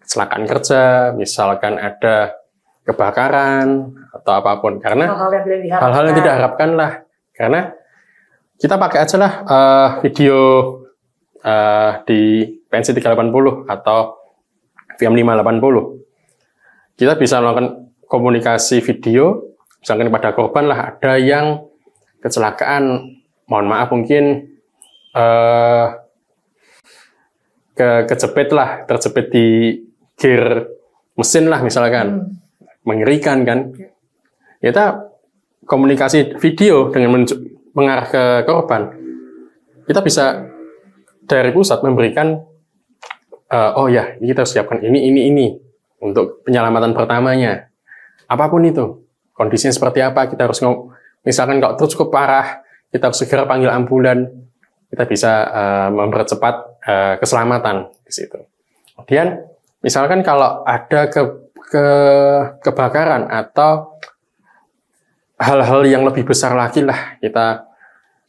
kecelakaan 0.00 0.48
kerja, 0.48 1.12
misalkan 1.12 1.76
ada 1.76 2.40
kebakaran 2.88 3.92
atau 4.16 4.32
apa 4.32 4.64
pun. 4.64 4.80
Karena 4.80 5.12
hal-hal 5.12 5.28
yang 5.28 5.44
tidak 5.44 5.60
diharapkan, 5.60 5.84
hal-hal 5.84 6.04
yang 6.08 6.16
tidak 6.16 6.34
harapkan 6.40 6.70
lah. 6.72 6.92
Karena 7.36 7.60
kita 8.56 8.74
pakai 8.80 8.98
aja 9.04 9.16
lah 9.20 9.32
uh, 9.44 9.88
video 10.00 10.36
uh, 11.44 12.00
di 12.08 12.48
Pensi 12.70 12.96
380 12.96 13.68
atau 13.68 14.24
VM580 14.96 16.03
kita 16.94 17.18
bisa 17.18 17.42
melakukan 17.42 17.90
komunikasi 18.06 18.78
video 18.84 19.54
misalkan 19.82 20.08
kepada 20.08 20.30
korban 20.32 20.64
lah 20.70 20.78
ada 20.94 21.14
yang 21.18 21.66
kecelakaan. 22.22 23.14
Mohon 23.44 23.66
maaf 23.68 23.88
mungkin 23.92 24.56
uh, 25.12 26.00
ke 27.76 28.08
kejepit 28.08 28.48
lah 28.56 28.88
terjepit 28.88 29.26
di 29.28 29.46
gear 30.16 30.64
mesin 31.18 31.52
lah 31.52 31.60
misalkan. 31.60 32.06
Hmm. 32.24 32.32
Mengerikan 32.84 33.44
kan. 33.44 33.72
Kita 34.64 35.12
komunikasi 35.68 36.40
video 36.40 36.88
dengan 36.88 37.24
mengarah 37.76 38.06
ke 38.08 38.22
korban, 38.48 38.96
kita 39.84 40.00
bisa 40.00 40.46
dari 41.24 41.50
pusat 41.52 41.80
memberikan 41.84 42.36
uh, 43.48 43.70
oh 43.76 43.88
ya 43.88 44.16
ini 44.20 44.32
kita 44.32 44.44
siapkan 44.44 44.80
ini 44.80 45.08
ini 45.08 45.20
ini 45.28 45.46
untuk 46.04 46.44
penyelamatan 46.44 46.92
pertamanya 46.92 47.72
apa 48.28 48.44
pun 48.52 48.60
itu 48.64 49.08
kondisinya 49.32 49.72
seperti 49.72 50.04
apa 50.04 50.28
kita 50.28 50.44
harus 50.44 50.60
ngomong 50.60 50.92
misalkan 51.24 51.58
kalau 51.58 51.74
itu 51.80 51.96
cukup 51.96 52.12
parah 52.12 52.60
kita 52.92 53.08
harus 53.08 53.18
segera 53.18 53.48
panggil 53.48 53.72
ambulan 53.72 54.28
kita 54.92 55.08
bisa 55.08 55.32
uh, 55.48 55.88
mempercepat 55.90 56.54
uh, 56.84 57.14
keselamatan 57.16 57.88
di 58.04 58.12
situ 58.12 58.38
kemudian 58.94 59.40
misalkan 59.80 60.20
kalau 60.20 60.60
ada 60.68 61.08
ke 61.08 61.22
ke 61.64 61.86
kebakaran 62.60 63.26
atau 63.32 63.96
hal-hal 65.40 65.82
yang 65.88 66.04
lebih 66.04 66.28
besar 66.28 66.54
lagi 66.54 66.84
lah 66.84 67.18
kita 67.18 67.66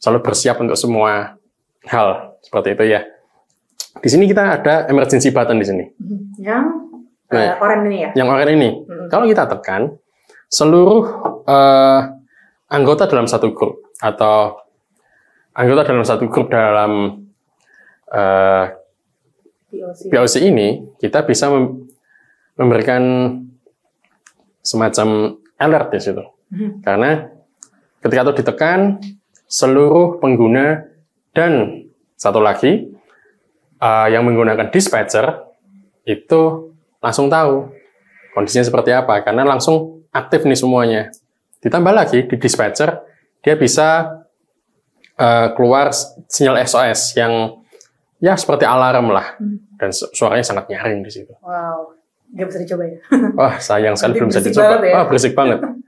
selalu 0.00 0.20
bersiap 0.24 0.56
untuk 0.60 0.74
semua 0.74 1.38
hal 1.86 2.38
seperti 2.42 2.78
itu 2.78 2.84
ya. 2.96 3.00
Di 3.96 4.08
sini 4.12 4.28
kita 4.28 4.60
ada 4.60 4.74
emergency 4.92 5.32
button 5.32 5.56
di 5.56 5.66
sini. 5.66 5.84
Yang 6.36 6.85
nah, 7.30 7.56
uh, 7.58 7.64
oranye 7.64 7.86
ini 7.88 7.98
ya. 8.02 8.10
Yang 8.14 8.28
oranye 8.30 8.52
ini. 8.54 8.70
Hmm. 8.86 9.06
Kalau 9.10 9.24
kita 9.26 9.44
tekan 9.50 9.82
seluruh 10.46 11.02
uh, 11.46 12.00
anggota 12.70 13.06
dalam 13.06 13.26
satu 13.26 13.50
grup 13.54 13.94
atau 13.98 14.62
anggota 15.56 15.82
dalam 15.88 16.04
satu 16.04 16.28
grup 16.28 16.52
dalam 16.52 17.24
uh, 18.12 18.16
eh, 18.16 18.64
POC. 19.72 20.00
POC 20.12 20.34
ini 20.44 20.68
kita 21.00 21.24
bisa 21.24 21.50
memberikan 22.56 23.02
semacam 24.60 25.38
alert 25.56 25.88
di 25.94 26.00
situ. 26.02 26.24
Hmm. 26.52 26.82
Karena 26.82 27.26
ketika 28.02 28.22
itu 28.30 28.34
ditekan, 28.42 28.80
seluruh 29.46 30.18
pengguna 30.18 30.82
dan 31.30 31.86
satu 32.18 32.42
lagi 32.42 32.90
uh, 33.78 34.06
yang 34.10 34.26
menggunakan 34.26 34.74
dispatcher 34.74 35.46
itu 36.02 36.74
langsung 37.06 37.30
tahu 37.30 37.70
kondisinya 38.34 38.66
seperti 38.66 38.90
apa 38.90 39.22
karena 39.22 39.46
langsung 39.46 40.02
aktif 40.10 40.42
nih 40.42 40.58
semuanya. 40.58 41.02
Ditambah 41.62 41.94
lagi 41.94 42.26
di 42.26 42.34
dispatcher 42.34 43.06
dia 43.46 43.54
bisa 43.54 44.10
uh, 45.14 45.48
keluar 45.54 45.94
sinyal 46.26 46.58
SOS 46.66 47.14
yang 47.14 47.62
ya 48.18 48.34
seperti 48.34 48.66
alarm 48.66 49.14
lah 49.14 49.38
hmm. 49.38 49.78
dan 49.78 49.94
suaranya 49.94 50.42
sangat 50.42 50.66
nyaring 50.66 51.06
di 51.06 51.10
situ. 51.14 51.30
Wow. 51.38 51.94
Gak 52.34 52.46
bisa 52.50 52.58
dicoba 52.58 52.84
ya? 52.90 52.98
Wah, 53.38 53.54
sayang 53.62 53.94
sekali 53.94 54.18
belum 54.18 54.28
bisa 54.34 54.42
dicoba. 54.42 54.82
Ya? 54.82 54.94
Wah, 54.98 55.04
berisik 55.06 55.32
banget. 55.38 55.62
Oke. 55.62 55.78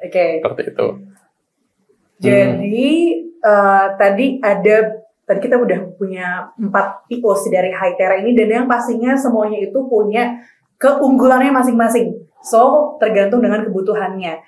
okay. 0.00 0.30
Seperti 0.40 0.62
itu. 0.72 0.86
Jadi, 2.16 2.88
hmm. 3.20 3.44
uh, 3.44 3.86
tadi 4.00 4.26
ada, 4.40 4.76
tadi 5.26 5.38
kita 5.42 5.58
udah 5.58 5.98
punya 5.98 6.54
empat 6.54 7.10
POC 7.10 7.50
dari 7.50 7.74
Hytera 7.74 8.22
ini, 8.22 8.32
dan 8.32 8.48
yang 8.48 8.66
pastinya 8.70 9.18
semuanya 9.18 9.58
itu 9.58 9.78
punya 9.90 10.38
keunggulannya 10.78 11.50
masing-masing. 11.50 12.14
So, 12.46 12.94
tergantung 13.02 13.42
dengan 13.42 13.66
kebutuhannya. 13.66 14.38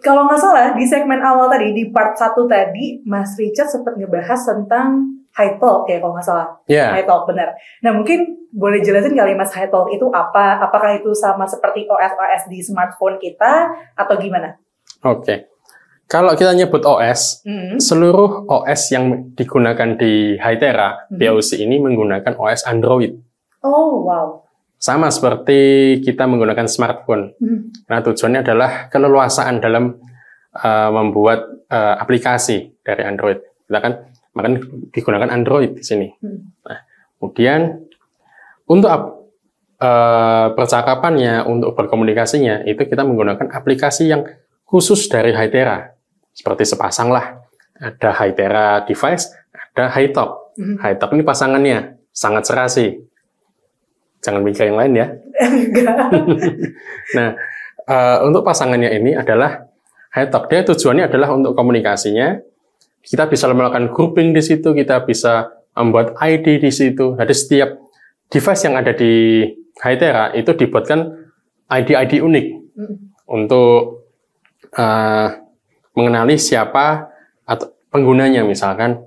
Kalau 0.00 0.30
nggak 0.30 0.38
salah, 0.38 0.72
di 0.78 0.86
segmen 0.86 1.18
awal 1.18 1.50
tadi, 1.50 1.74
di 1.74 1.90
part 1.90 2.14
satu 2.14 2.46
tadi, 2.46 3.02
Mas 3.02 3.34
Richard 3.34 3.66
sempat 3.66 3.98
ngebahas 3.98 4.38
tentang 4.46 5.16
High 5.36 5.60
Talk 5.60 5.84
ya 5.90 6.00
kalau 6.00 6.16
nggak 6.16 6.26
salah. 6.26 6.48
Yeah. 6.64 6.96
High 6.96 7.04
Talk 7.04 7.28
benar. 7.28 7.52
Nah 7.84 7.92
mungkin 7.92 8.48
boleh 8.56 8.80
jelasin 8.80 9.12
kali 9.12 9.36
Mas 9.36 9.52
High 9.52 9.68
Talk 9.68 9.92
itu 9.92 10.08
apa? 10.08 10.64
Apakah 10.64 10.96
itu 10.96 11.12
sama 11.12 11.44
seperti 11.44 11.84
OS 11.84 12.16
OS 12.16 12.42
di 12.48 12.64
smartphone 12.64 13.20
kita 13.20 13.68
atau 13.92 14.14
gimana? 14.16 14.56
Oke. 15.04 15.20
Okay. 15.20 15.38
Kalau 16.06 16.38
kita 16.38 16.54
nyebut 16.54 16.86
OS, 16.86 17.42
mm-hmm. 17.42 17.82
seluruh 17.82 18.46
OS 18.46 18.94
yang 18.94 19.34
digunakan 19.34 19.98
di 19.98 20.38
Hytera 20.38 21.10
mm-hmm. 21.10 21.18
POC 21.18 21.50
ini 21.66 21.82
menggunakan 21.82 22.38
OS 22.38 22.62
Android. 22.70 23.18
Oh 23.66 24.06
wow. 24.06 24.46
Sama 24.78 25.10
seperti 25.10 25.98
kita 26.06 26.30
menggunakan 26.30 26.70
smartphone. 26.70 27.34
Mm-hmm. 27.42 27.90
Nah 27.90 27.98
tujuannya 28.06 28.40
adalah 28.46 28.70
keleluasaan 28.86 29.58
dalam 29.58 29.98
uh, 30.54 30.90
membuat 30.94 31.66
uh, 31.68 31.94
aplikasi 31.98 32.78
dari 32.86 33.02
Android. 33.02 33.42
Kita 33.66 33.78
kan 33.82 33.92
makanya 34.36 34.62
digunakan 34.92 35.28
Android 35.32 35.74
di 35.74 35.84
sini. 35.84 36.08
Hmm. 36.20 36.52
Nah, 36.60 36.80
kemudian 37.16 37.88
untuk 38.68 38.90
uh, 38.92 40.46
percakapannya, 40.52 41.48
untuk 41.48 41.72
berkomunikasinya 41.72 42.68
itu 42.68 42.84
kita 42.84 43.02
menggunakan 43.02 43.48
aplikasi 43.48 44.12
yang 44.12 44.28
khusus 44.68 45.08
dari 45.08 45.32
Hytera. 45.32 45.95
Seperti 46.36 46.68
sepasang 46.68 47.08
lah. 47.08 47.40
Ada 47.76 48.12
Hytera 48.12 48.84
device, 48.84 49.32
ada 49.52 49.88
Hitalk. 49.96 50.56
Hmm. 50.56 50.76
Hitalk 50.80 51.12
ini 51.16 51.24
pasangannya 51.24 51.78
sangat 52.12 52.44
serasi. 52.48 53.00
Jangan 54.20 54.44
mikir 54.44 54.68
yang 54.68 54.80
lain 54.80 54.92
ya. 54.96 55.06
nah, 57.16 57.36
uh, 57.88 58.18
untuk 58.28 58.44
pasangannya 58.44 58.92
ini 58.96 59.16
adalah 59.16 59.64
Hitalk. 60.12 60.48
Dia 60.52 60.64
tujuannya 60.64 61.08
adalah 61.08 61.32
untuk 61.32 61.56
komunikasinya 61.56 62.40
kita 63.06 63.30
bisa 63.30 63.46
melakukan 63.52 63.94
grouping 63.94 64.34
di 64.34 64.42
situ, 64.42 64.74
kita 64.74 65.06
bisa 65.06 65.52
membuat 65.78 66.18
ID 66.18 66.58
di 66.58 66.72
situ. 66.74 67.14
Jadi 67.14 67.34
setiap 67.36 67.70
device 68.28 68.66
yang 68.66 68.74
ada 68.74 68.92
di 68.92 69.44
Hytera 69.78 70.34
itu 70.34 70.50
dibuatkan 70.56 71.28
ID-ID 71.70 72.24
unik 72.24 72.46
Hmm. 72.76 73.08
untuk 73.24 74.04
uh, 74.76 75.28
mengenali 75.96 76.36
siapa 76.36 77.08
atau 77.48 77.72
penggunanya 77.88 78.44
misalkan 78.44 79.00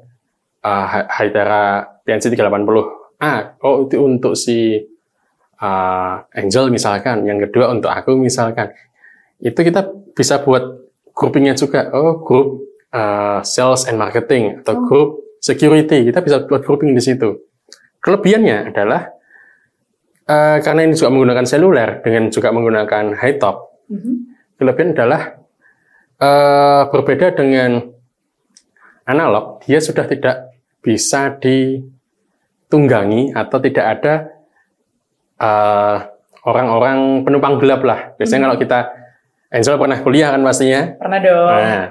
uh, 0.65 0.85
Hytera 0.89 1.85
PNC 2.03 2.33
380A 2.33 3.61
oh 3.61 3.85
itu 3.85 3.95
untuk 4.01 4.33
si 4.33 4.81
uh, 5.61 6.13
Angel 6.33 6.73
misalkan 6.73 7.23
yang 7.27 7.39
kedua 7.39 7.71
untuk 7.71 7.91
aku 7.91 8.17
misalkan. 8.17 8.73
Itu 9.39 9.63
kita 9.63 9.87
bisa 10.17 10.43
buat 10.43 10.89
groupingnya 11.15 11.55
juga. 11.55 11.93
Oh 11.95 12.23
grup 12.23 12.65
uh, 12.91 13.39
sales 13.45 13.87
and 13.87 13.99
marketing 13.99 14.59
atau 14.63 14.73
Oh. 14.75 14.83
grup 14.87 15.09
security. 15.39 16.09
Kita 16.09 16.19
bisa 16.19 16.43
buat 16.43 16.63
grouping 16.65 16.91
di 16.91 17.03
situ. 17.03 17.47
Kelebihannya 17.99 18.71
adalah 18.71 19.11
uh, 20.27 20.57
karena 20.63 20.87
ini 20.87 20.95
juga 20.95 21.11
menggunakan 21.11 21.45
seluler 21.47 21.89
dengan 22.03 22.31
juga 22.31 22.49
menggunakan 22.51 23.15
high 23.15 23.37
top. 23.37 23.69
Mhm. 23.89 24.15
kelebihan 24.59 24.91
adalah 24.91 25.39
eh, 26.19 26.81
berbeda 26.91 27.31
dengan 27.33 27.89
analog, 29.07 29.63
dia 29.65 29.79
sudah 29.81 30.05
tidak 30.05 30.53
bisa 30.79 31.33
ditunggangi 31.39 33.31
atau 33.33 33.57
tidak 33.59 33.85
ada 33.99 34.13
eh, 35.39 35.97
orang-orang 36.43 37.23
penumpang 37.23 37.59
gelap 37.59 37.81
lah. 37.83 37.99
Biasanya 38.19 38.39
Hmm. 38.43 38.47
kalau 38.51 38.59
kita 38.59 38.79
Angel 39.49 39.81
pernah 39.81 39.97
kuliah 40.05 40.29
kan 40.29 40.45
pastinya. 40.45 40.93
Pernah 40.93 41.19
dong. 41.25 41.49
Nah, 41.57 41.85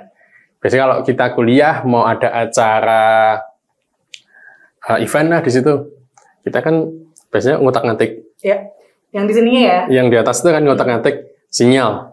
biasanya 0.62 0.82
kalau 0.86 0.98
kita 1.02 1.24
kuliah 1.34 1.82
mau 1.82 2.06
ada 2.06 2.30
acara 2.30 3.42
eh, 4.86 4.98
event 5.02 5.28
lah 5.34 5.40
di 5.42 5.50
situ, 5.50 5.72
kita 6.46 6.62
kan 6.62 6.86
biasanya 7.34 7.58
ngutak-ngatik 7.58 8.28
Ya. 8.38 8.70
Yang 9.10 9.24
di 9.26 9.34
sininya 9.34 9.62
ya. 9.66 9.80
yang 9.90 10.06
di 10.12 10.16
atas 10.20 10.38
itu 10.44 10.52
kan 10.52 10.62
ngotak-ngatik 10.62 11.34
sinyal. 11.50 12.07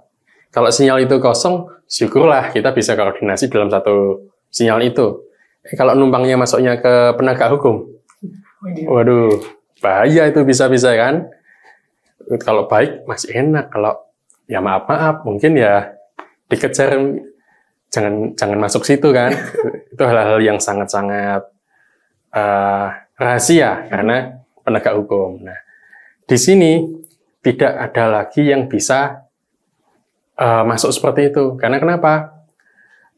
Kalau 0.56 0.72
sinyal 0.72 1.04
itu 1.04 1.20
kosong, 1.20 1.68
syukurlah 1.84 2.56
kita 2.56 2.72
bisa 2.72 2.96
koordinasi 2.96 3.52
dalam 3.52 3.68
satu 3.68 4.24
sinyal 4.48 4.80
itu. 4.88 5.20
Eh, 5.68 5.76
kalau 5.76 5.92
numpangnya 6.00 6.40
masuknya 6.40 6.80
ke 6.80 7.12
penegak 7.20 7.52
hukum, 7.52 7.84
waduh, 8.88 9.36
bahaya 9.84 10.32
itu 10.32 10.48
bisa-bisa 10.48 10.96
kan. 10.96 11.28
Kalau 12.40 12.72
baik 12.72 13.04
masih 13.04 13.36
enak, 13.36 13.68
kalau 13.68 14.00
ya 14.48 14.64
maaf-maaf, 14.64 15.28
mungkin 15.28 15.60
ya 15.60 15.92
dikejar 16.48 17.04
jangan 17.92 18.32
jangan 18.40 18.56
masuk 18.56 18.88
situ 18.88 19.12
kan. 19.12 19.36
itu 19.92 20.04
hal-hal 20.08 20.40
yang 20.40 20.56
sangat-sangat 20.56 21.52
eh, 22.32 22.88
rahasia 23.20 23.92
karena 23.92 24.40
penegak 24.64 24.96
hukum. 24.96 25.44
Nah, 25.44 25.60
di 26.24 26.38
sini 26.40 26.80
tidak 27.44 27.92
ada 27.92 28.24
lagi 28.24 28.48
yang 28.48 28.72
bisa 28.72 29.25
eh, 30.36 30.64
masuk 30.68 30.92
seperti 30.92 31.32
itu. 31.34 31.56
Karena 31.60 31.80
kenapa? 31.80 32.32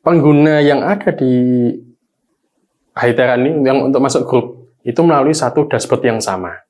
Pengguna 0.01 0.63
yang 0.63 0.85
ada 0.87 1.11
di 1.11 1.33
Hytera 2.97 3.37
ini 3.37 3.61
yang 3.61 3.85
untuk 3.85 4.01
masuk 4.01 4.23
grup 4.25 4.45
itu 4.81 4.97
melalui 5.03 5.35
satu 5.35 5.67
dashboard 5.67 6.01
yang 6.07 6.19
sama. 6.23 6.63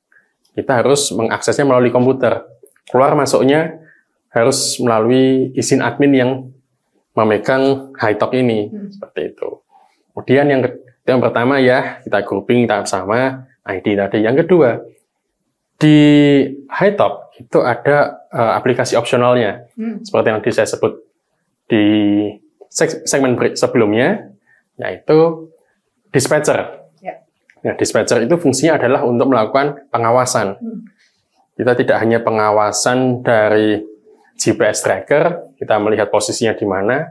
Kita 0.52 0.82
harus 0.82 1.14
mengaksesnya 1.14 1.64
melalui 1.64 1.94
komputer. 1.94 2.42
Keluar 2.90 3.14
masuknya 3.14 3.78
harus 4.34 4.76
melalui 4.82 5.54
izin 5.54 5.80
admin 5.80 6.12
yang 6.12 6.30
memegang 7.14 7.94
Hightalk 7.96 8.34
ini 8.34 8.68
Hmm. 8.68 8.90
seperti 8.92 9.34
itu. 9.34 9.48
Kemudian 10.12 10.46
yang 10.50 10.60
yang 11.08 11.18
pertama 11.22 11.62
ya 11.62 12.02
kita 12.04 12.26
grouping 12.26 12.66
tahap 12.68 12.90
sama 12.90 13.48
ID 13.64 13.96
tadi. 13.96 14.20
Yang 14.26 14.44
kedua 14.44 14.82
di 15.78 15.96
Hightalk 16.68 17.27
itu 17.38 17.58
ada 17.62 18.26
eh, 18.28 18.52
aplikasi 18.58 18.98
opsionalnya 18.98 19.70
Hmm. 19.78 20.02
seperti 20.02 20.26
yang 20.28 20.38
tadi 20.42 20.52
saya 20.52 20.68
sebut 20.68 20.92
di 21.70 21.84
seg- 22.68 23.06
segmen 23.06 23.32
sebelumnya 23.54 24.28
yaitu 24.76 25.48
dispatcher. 26.10 26.82
Ya. 26.98 27.22
Nah, 27.62 27.74
dispatcher 27.74 28.22
itu 28.22 28.34
fungsinya 28.36 28.78
adalah 28.78 29.02
untuk 29.02 29.30
melakukan 29.30 29.86
pengawasan. 29.88 30.58
Hmm. 30.58 30.80
Kita 31.54 31.74
tidak 31.74 31.98
hanya 31.98 32.22
pengawasan 32.22 33.22
dari 33.22 33.82
GPS 34.38 34.86
tracker, 34.86 35.54
kita 35.58 35.74
melihat 35.82 36.06
posisinya 36.08 36.54
di 36.54 36.62
mana, 36.62 37.10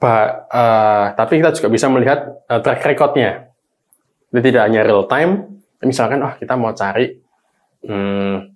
ba- 0.00 0.48
eh, 0.48 1.06
tapi 1.14 1.36
kita 1.38 1.52
juga 1.52 1.68
bisa 1.68 1.86
melihat 1.88 2.44
eh, 2.48 2.60
track 2.60 2.80
recordnya. 2.86 3.52
Jadi 4.32 4.52
tidak 4.52 4.62
hanya 4.68 4.80
real 4.82 5.04
time, 5.06 5.60
misalkan 5.80 6.20
oh 6.20 6.32
kita 6.34 6.56
mau 6.56 6.72
cari 6.72 7.14
hmm, 7.84 8.55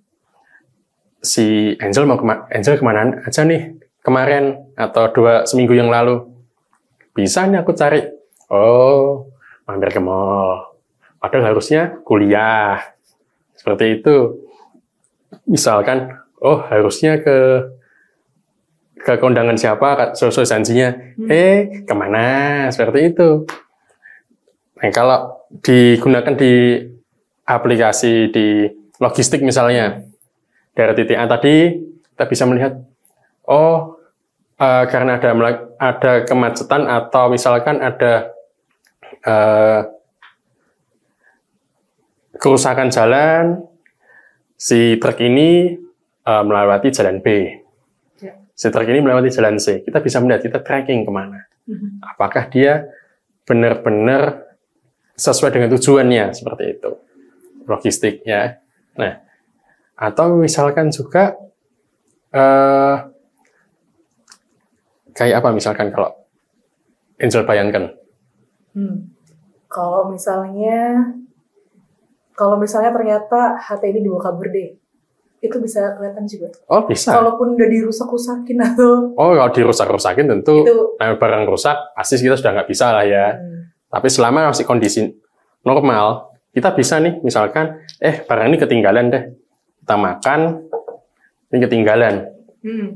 si 1.21 1.77
Angel 1.77 2.09
mau 2.09 2.17
kema 2.17 2.49
Angel 2.49 2.75
ke 2.75 2.83
mana 2.83 3.21
aja 3.21 3.45
nih 3.45 3.77
kemarin 4.01 4.73
atau 4.73 5.05
dua 5.13 5.45
seminggu 5.45 5.77
yang 5.77 5.93
lalu. 5.93 6.25
Bisa 7.13 7.45
nih 7.45 7.61
aku 7.61 7.71
cari. 7.77 8.01
Oh 8.49 9.29
mampir 9.69 9.93
ke 9.93 10.01
mall. 10.01 10.75
Padahal 11.21 11.53
harusnya 11.53 12.01
kuliah. 12.03 12.81
Seperti 13.53 14.01
itu. 14.01 14.41
Misalkan 15.45 16.17
oh 16.41 16.65
harusnya 16.65 17.21
ke 17.21 17.69
ke 18.97 19.13
kondangan 19.21 19.55
siapa? 19.55 20.17
Sesuai 20.17 20.49
janjinya. 20.49 20.89
Hmm. 21.21 21.29
eh 21.29 21.85
ke 21.85 21.93
mana? 21.93 22.67
Seperti 22.73 23.13
itu. 23.13 23.45
Nah 24.81 24.89
kalau 24.89 25.45
digunakan 25.61 26.33
di 26.33 26.81
aplikasi 27.45 28.33
di 28.33 28.65
logistik 28.97 29.45
misalnya 29.45 30.10
dari 30.71 30.93
titik 30.95 31.17
A 31.19 31.25
tadi 31.27 31.55
kita 32.15 32.23
bisa 32.27 32.43
melihat 32.47 32.79
oh 33.47 33.99
eh, 34.55 34.85
karena 34.87 35.19
ada 35.19 35.31
ada 35.81 36.13
kemacetan 36.23 36.87
atau 36.87 37.27
misalkan 37.31 37.83
ada 37.83 38.31
eh, 39.25 39.81
kerusakan 42.39 42.89
jalan 42.89 43.65
si 44.55 44.95
truk 45.01 45.19
ini 45.19 45.75
eh, 46.23 46.43
melewati 46.45 46.89
jalan 46.93 47.19
B. 47.19 47.27
Ya. 48.21 48.37
si 48.55 48.67
truk 48.69 48.87
ini 48.87 49.01
melewati 49.03 49.33
jalan 49.33 49.59
C. 49.59 49.83
Kita 49.83 49.99
bisa 49.99 50.21
melihat 50.23 50.45
kita 50.45 50.59
tracking 50.63 51.03
ke 51.03 51.11
mana. 51.11 51.47
Mhm. 51.61 52.01
apakah 52.01 52.49
dia 52.49 52.89
benar-benar 53.45 54.49
sesuai 55.13 55.53
dengan 55.53 55.69
tujuannya 55.77 56.33
seperti 56.33 56.63
itu. 56.73 56.91
Logistik 57.69 58.25
ya 58.25 58.57
nah 58.91 59.23
atau 60.01 60.33
misalkan 60.33 60.89
juga 60.89 61.37
eh, 62.33 62.95
kayak 65.13 65.45
apa 65.45 65.49
misalkan 65.53 65.93
kalau 65.93 66.09
Angel 67.21 67.45
bayangkan 67.45 67.93
Hmm. 68.71 69.11
Kalau 69.67 70.07
misalnya 70.11 71.11
kalau 72.31 72.55
misalnya 72.55 72.95
ternyata 72.95 73.59
HT 73.59 73.83
ini 73.91 73.99
dibawa 74.07 74.31
kabur 74.31 74.47
deh. 74.47 74.79
Itu 75.41 75.57
bisa 75.57 75.97
kelihatan 75.97 76.23
juga. 76.29 76.53
oh 76.69 76.85
bisa 76.85 77.17
Kalaupun 77.17 77.57
udah 77.57 77.65
dirusak-rusakin 77.65 78.61
atau 78.61 79.09
oh 79.17 79.33
kalau 79.33 79.51
dirusak-rusakin 79.51 80.29
tentu 80.29 80.61
itu 80.61 80.95
nah, 81.01 81.17
barang 81.17 81.49
rusak 81.49 81.73
pasti 81.97 82.21
kita 82.21 82.37
sudah 82.37 82.61
nggak 82.61 82.69
bisa 82.69 82.93
lah 82.93 83.03
ya 83.03 83.41
hmm, 83.41 83.89
Tapi 83.89 84.07
selama 84.07 84.53
masih 84.53 84.63
kondisi 84.69 85.01
normal, 85.67 86.31
kita 86.55 86.71
bisa 86.71 87.01
nih, 87.01 87.19
misalkan, 87.25 87.83
eh 87.99 88.23
barang 88.23 88.47
ini 88.53 88.57
ketinggalan 88.61 89.11
deh. 89.11 89.23
Kita 89.81 89.95
makan, 89.97 90.39
ini 91.49 91.57
ketinggalan. 91.59 92.15
hmm. 92.61 92.87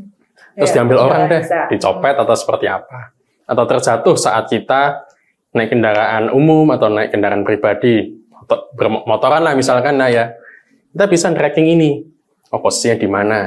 Terus 0.56 0.72
Ya, 0.72 0.76
diambil 0.80 0.98
orang 1.04 1.28
bisa, 1.28 1.32
deh, 1.32 1.42
bisa. 1.44 1.60
dicopet 1.68 2.16
atau 2.16 2.36
seperti 2.36 2.66
apa. 2.68 3.12
Atau 3.44 3.64
terjatuh 3.68 4.16
saat 4.16 4.48
kita 4.48 5.04
naik 5.52 5.72
kendaraan 5.72 6.32
umum 6.32 6.72
atau 6.72 6.88
naik 6.88 7.12
kendaraan 7.12 7.44
pribadi, 7.44 8.16
atau 8.32 8.72
bermotoran 8.72 9.44
lah 9.44 9.52
misalkan, 9.56 9.96
nah 9.96 10.08
ya. 10.08 10.32
Kita 10.92 11.12
bisa 11.12 11.28
tracking 11.32 11.68
ini. 11.68 12.04
Oh, 12.52 12.64
posisinya 12.64 12.96
di 12.96 13.08
mana. 13.10 13.40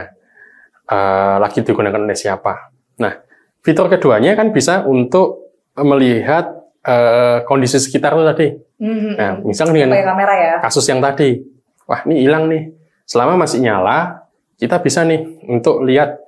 Eh, 0.85 1.37
lagi 1.41 1.61
digunakan 1.61 2.01
oleh 2.01 2.17
siapa. 2.17 2.73
Nah, 3.01 3.13
fitur 3.61 3.89
keduanya 3.89 4.33
kan 4.33 4.53
bisa 4.53 4.85
untuk 4.85 5.49
melihat 5.77 6.49
eh, 6.81 7.45
kondisi 7.45 7.77
sekitar 7.77 8.17
itu 8.17 8.25
tadi. 8.25 8.47
Hmm, 8.81 9.13
Nah, 9.17 9.31
hmm. 9.37 9.45
misalnya 9.45 9.73
dengan 9.93 10.13
kamera 10.13 10.35
ya. 10.37 10.55
kasus 10.61 10.85
yang 10.89 11.01
tadi, 11.01 11.41
wah 11.85 12.01
ini 12.05 12.25
hilang 12.25 12.49
nih. 12.49 12.63
Selama 13.09 13.41
masih 13.41 13.65
nyala, 13.65 14.29
kita 14.61 14.85
bisa 14.85 15.01
nih 15.01 15.41
untuk 15.49 15.81
lihat, 15.81 16.21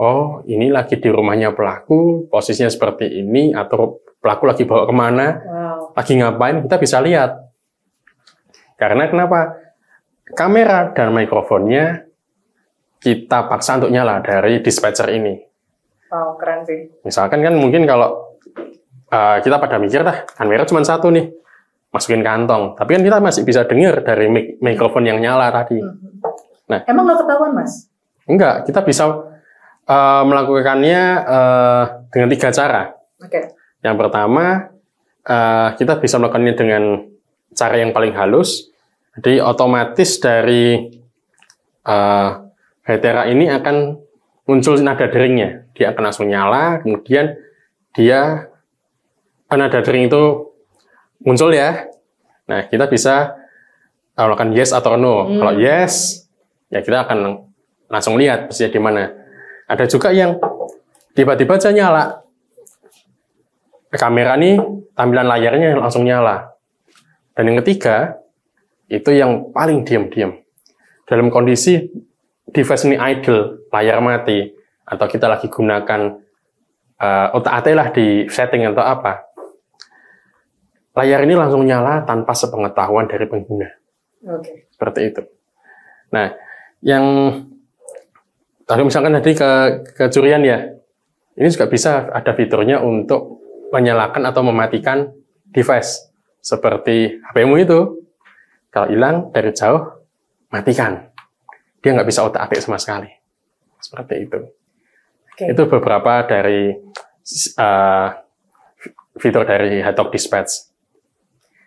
oh 0.00 0.40
ini 0.48 0.72
lagi 0.72 0.96
di 0.96 1.12
rumahnya 1.12 1.52
pelaku, 1.52 2.24
posisinya 2.32 2.72
seperti 2.72 3.20
ini, 3.20 3.52
atau 3.52 4.00
pelaku 4.24 4.48
lagi 4.48 4.64
bawa 4.64 4.88
ke 4.88 4.94
mana, 4.96 5.26
Wow. 5.44 5.92
lagi 5.92 6.12
ngapain, 6.16 6.64
kita 6.64 6.76
bisa 6.80 6.96
lihat. 7.04 7.44
Karena 8.80 9.04
kenapa? 9.04 9.52
Kamera 10.32 10.96
dan 10.96 11.12
mikrofonnya 11.12 12.08
kita 13.04 13.44
paksa 13.44 13.76
untuk 13.76 13.92
nyala 13.92 14.24
dari 14.24 14.64
dispatcher 14.64 15.12
ini. 15.12 15.36
Wow, 16.08 16.40
keren 16.40 16.64
sih. 16.64 16.88
Misalkan 17.04 17.44
kan 17.44 17.52
mungkin 17.52 17.84
kalau 17.84 18.32
uh, 19.12 19.36
kita 19.44 19.60
pada 19.60 19.76
mikir 19.76 20.00
dah 20.00 20.24
kamera 20.32 20.64
cuma 20.64 20.80
satu 20.80 21.12
nih, 21.12 21.28
masukin 21.94 22.26
kantong. 22.26 22.74
Tapi 22.74 22.98
kan 22.98 23.02
kita 23.06 23.18
masih 23.22 23.46
bisa 23.46 23.62
dengar 23.62 24.02
dari 24.02 24.26
mik 24.26 24.58
mikrofon 24.58 25.06
yang 25.06 25.22
nyala 25.22 25.54
tadi. 25.54 25.78
Mhm. 25.78 26.10
Nah. 26.64 26.80
emang 26.90 27.04
nggak 27.06 27.18
ketahuan 27.22 27.52
mas? 27.54 27.86
Enggak, 28.26 28.66
kita 28.66 28.80
bisa 28.82 29.04
eh, 29.86 30.22
melakukannya 30.26 31.02
eh, 31.22 31.82
dengan 32.10 32.28
tiga 32.34 32.48
cara. 32.50 32.90
Oke. 33.22 33.54
Yang 33.84 33.96
pertama, 34.00 34.44
eh, 35.22 35.68
kita 35.78 36.02
bisa 36.02 36.18
melakukannya 36.18 36.54
dengan 36.58 36.82
cara 37.54 37.78
yang 37.78 37.94
paling 37.94 38.16
halus. 38.18 38.74
Jadi 39.14 39.38
otomatis 39.38 40.18
dari 40.18 40.90
eh 41.84 42.30
Hetera 42.84 43.24
ini 43.24 43.48
akan 43.48 43.96
muncul 44.44 44.76
nada 44.84 45.08
deringnya. 45.08 45.72
Dia 45.72 45.96
akan 45.96 46.02
langsung 46.04 46.28
nyala, 46.28 46.84
kemudian 46.84 47.32
dia 47.96 48.52
nada 49.48 49.80
dering 49.80 50.10
itu 50.10 50.53
muncul 51.22 51.54
ya. 51.54 51.86
Nah, 52.50 52.66
kita 52.66 52.90
bisa 52.90 53.36
melakukan 54.14 54.54
yes 54.54 54.70
atau 54.74 54.98
no. 54.98 55.26
Hmm. 55.26 55.38
Kalau 55.42 55.54
yes, 55.58 56.26
ya 56.70 56.82
kita 56.82 57.06
akan 57.06 57.50
langsung 57.90 58.18
lihat 58.18 58.50
persisnya 58.50 58.74
di 58.74 58.80
mana. 58.82 59.10
Ada 59.70 59.86
juga 59.86 60.10
yang 60.10 60.38
tiba-tiba 61.14 61.56
aja 61.56 61.70
nyala. 61.70 62.24
Kamera 63.94 64.34
nih 64.34 64.58
tampilan 64.98 65.26
layarnya 65.30 65.78
langsung 65.78 66.02
nyala. 66.02 66.50
Dan 67.34 67.50
yang 67.50 67.62
ketiga, 67.62 68.18
itu 68.90 69.10
yang 69.14 69.54
paling 69.54 69.86
diam-diam. 69.86 70.34
Dalam 71.06 71.30
kondisi 71.30 71.78
device 72.50 72.86
ini 72.86 72.98
idle, 72.98 73.70
layar 73.70 73.98
mati, 74.02 74.50
atau 74.86 75.06
kita 75.06 75.26
lagi 75.26 75.50
gunakan 75.50 76.00
uh, 77.00 77.26
otak 77.34 77.54
atik 77.62 77.74
lah 77.74 77.88
di 77.90 78.28
setting 78.30 78.68
atau 78.70 78.84
apa, 78.84 79.23
layar 80.94 81.26
ini 81.26 81.34
langsung 81.34 81.66
nyala 81.66 82.06
tanpa 82.06 82.32
sepengetahuan 82.32 83.10
dari 83.10 83.26
pengguna. 83.26 83.68
Oke. 84.30 84.70
Seperti 84.70 85.00
itu. 85.10 85.22
Nah, 86.14 86.30
yang 86.80 87.04
tadi 88.64 88.82
misalkan 88.86 89.18
tadi 89.18 89.34
ke 89.34 89.50
kecurian 89.98 90.46
ya, 90.46 90.70
ini 91.34 91.48
juga 91.50 91.66
bisa 91.66 92.08
ada 92.14 92.32
fiturnya 92.32 92.78
untuk 92.78 93.42
menyalakan 93.74 94.22
atau 94.30 94.46
mematikan 94.46 95.10
device 95.50 96.14
seperti 96.38 97.18
HP-mu 97.30 97.58
itu. 97.58 97.80
Kalau 98.70 98.90
hilang 98.90 99.30
dari 99.30 99.54
jauh, 99.54 99.86
matikan. 100.50 101.10
Dia 101.82 101.94
nggak 101.94 102.08
bisa 102.10 102.26
otak 102.26 102.50
atik 102.50 102.62
sama 102.62 102.78
sekali. 102.78 103.10
Seperti 103.78 104.14
itu. 104.26 104.40
Oke. 105.30 105.44
Itu 105.50 105.62
beberapa 105.66 106.26
dari 106.26 106.74
uh, 107.58 108.08
fitur 109.18 109.42
dari 109.46 109.78
Hatok 109.82 110.10
Dispatch. 110.14 110.73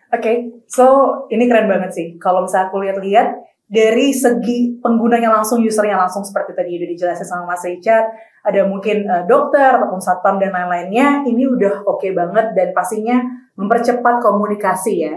Oke, 0.07 0.63
so 0.71 0.85
ini 1.27 1.51
keren 1.51 1.67
banget 1.67 1.91
sih. 1.91 2.07
Kalau 2.15 2.47
misalnya 2.47 2.71
aku 2.71 2.79
lihat-lihat 2.79 3.27
dari 3.67 4.15
segi 4.15 4.79
penggunanya 4.79 5.27
langsung, 5.27 5.59
usernya 5.59 5.99
langsung 5.99 6.23
seperti 6.23 6.55
tadi 6.55 6.79
udah 6.79 6.87
dijelasin 6.87 7.27
sama 7.27 7.51
Mas 7.51 7.67
Richard, 7.67 8.15
ada 8.47 8.63
mungkin 8.63 9.03
eh, 9.03 9.23
dokter 9.27 9.75
ataupun 9.75 9.99
satpam 9.99 10.39
dan 10.39 10.55
lain-lainnya, 10.55 11.27
ini 11.27 11.43
udah 11.43 11.83
oke 11.83 12.07
banget 12.15 12.55
dan 12.55 12.71
pastinya 12.71 13.19
mempercepat 13.59 14.23
komunikasi 14.23 14.93
ya. 15.03 15.15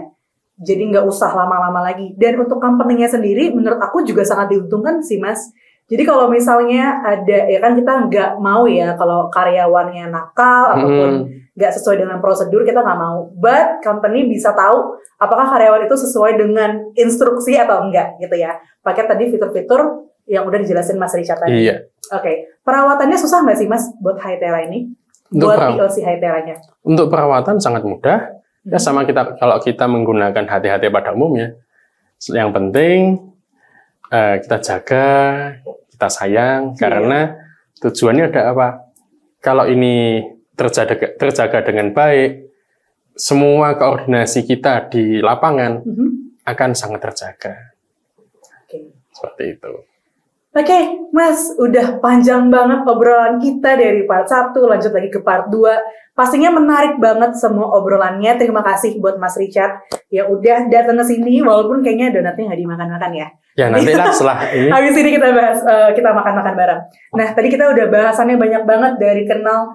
Jadi 0.59 0.91
nggak 0.91 1.07
usah 1.07 1.31
lama-lama 1.31 1.87
lagi. 1.87 2.11
Dan 2.19 2.43
untuk 2.43 2.59
company-nya 2.59 3.07
sendiri, 3.07 3.55
menurut 3.55 3.79
aku 3.79 4.03
juga 4.03 4.27
sangat 4.27 4.51
diuntungkan 4.51 4.99
sih 4.99 5.17
Mas. 5.17 5.47
Jadi 5.87 6.03
kalau 6.03 6.27
misalnya 6.27 6.99
ada, 7.03 7.47
ya 7.47 7.59
kan 7.63 7.79
kita 7.79 8.07
nggak 8.11 8.31
mau 8.43 8.67
ya 8.67 8.95
kalau 8.99 9.31
karyawannya 9.31 10.11
nakal 10.11 10.75
ataupun 10.75 11.11
Hmm. 11.27 11.40
Nggak 11.51 11.71
sesuai 11.75 11.99
dengan 11.99 12.17
prosedur 12.23 12.63
kita 12.63 12.79
nggak 12.79 12.99
mau. 12.99 13.27
But 13.35 13.83
company 13.83 14.27
bisa 14.27 14.55
tahu 14.55 14.95
apakah 15.19 15.51
karyawan 15.51 15.85
itu 15.87 15.95
sesuai 15.99 16.39
dengan 16.39 16.91
instruksi 16.95 17.59
atau 17.59 17.83
enggak 17.87 18.15
gitu 18.23 18.35
ya. 18.39 18.55
Pakai 18.81 19.05
tadi 19.07 19.27
fitur-fitur 19.27 20.07
yang 20.29 20.47
udah 20.47 20.59
dijelasin 20.63 20.95
Mas 20.95 21.11
Richard 21.11 21.43
tadi. 21.43 21.67
Iya. 21.67 21.91
Oke, 22.15 22.55
perawatannya 22.63 23.17
susah 23.19 23.43
nggak 23.43 23.57
sih 23.59 23.67
Mas 23.67 23.91
buat 23.99 24.15
Hytera 24.19 24.63
ini? 24.67 24.91
Untuk 25.31 25.47
buat 25.47 25.79
POC 25.79 26.03
Hyteranya? 26.03 26.55
Untuk 26.83 27.07
perawatan 27.07 27.59
sangat 27.59 27.87
mudah. 27.87 28.35
Ya 28.61 28.77
Hmm. 28.77 28.83
sama 28.83 29.01
kita 29.07 29.41
kalau 29.41 29.57
kita 29.57 29.89
menggunakan 29.89 30.45
HT-HT 30.45 30.91
pada 30.93 31.15
umumnya. 31.17 31.55
Yang 32.29 32.49
penting 32.53 32.99
eh, 34.11 34.35
kita 34.43 34.57
jaga, 34.59 35.07
kita 35.89 36.07
sayang 36.11 36.75
Iya. 36.75 36.77
karena 36.77 37.19
tujuannya 37.79 38.27
ada 38.27 38.41
apa? 38.51 38.67
Kalau 39.39 39.65
ini 39.65 40.19
terjaga 40.61 41.07
terjaga 41.17 41.59
dengan 41.65 41.89
baik, 41.91 42.45
semua 43.17 43.73
koordinasi 43.75 44.45
kita 44.45 44.87
di 44.87 45.19
lapangan 45.19 45.81
Mhm. 45.81 46.07
akan 46.45 46.69
sangat 46.77 47.01
terjaga. 47.09 47.73
Oke. 48.65 48.93
Seperti 49.11 49.43
itu. 49.57 49.73
Oke, 50.51 50.79
Mas, 51.15 51.47
udah 51.55 52.03
panjang 52.03 52.51
banget 52.51 52.83
obrolan 52.83 53.39
kita 53.39 53.79
dari 53.79 54.03
part 54.03 54.27
1, 54.27 54.67
lanjut 54.67 54.91
lagi 54.91 55.07
ke 55.07 55.23
part 55.23 55.47
2. 55.47 55.79
Pastinya 56.11 56.51
menarik 56.51 56.99
banget 56.99 57.39
semua 57.39 57.71
obrolannya. 57.71 58.35
Terima 58.35 58.59
kasih 58.59 58.99
buat 58.99 59.15
Mas 59.15 59.39
Richard 59.39 59.79
yang 60.11 60.27
udah 60.27 60.67
datang 60.67 60.99
ke 60.99 61.07
sini, 61.07 61.39
walaupun 61.39 61.79
kayaknya 61.79 62.11
donatnya 62.11 62.51
nggak 62.51 62.61
dimakan-makan 62.67 63.11
ya. 63.15 63.27
Ya 63.55 63.65
nantilah 63.71 64.11
setelah 64.11 64.37
ini 64.59 64.67
Habis 64.67 64.95
ini 64.99 65.09
kita 65.15 65.27
bahas, 65.31 65.59
eh, 65.63 65.89
kita 65.95 66.09
makan-makan 66.11 66.53
bareng. 66.55 66.81
Nah, 67.15 67.27
tadi 67.31 67.47
kita 67.47 67.71
udah 67.71 67.85
bahasannya 67.87 68.35
banyak 68.35 68.63
banget 68.67 68.93
dari 68.99 69.23
kenal 69.23 69.71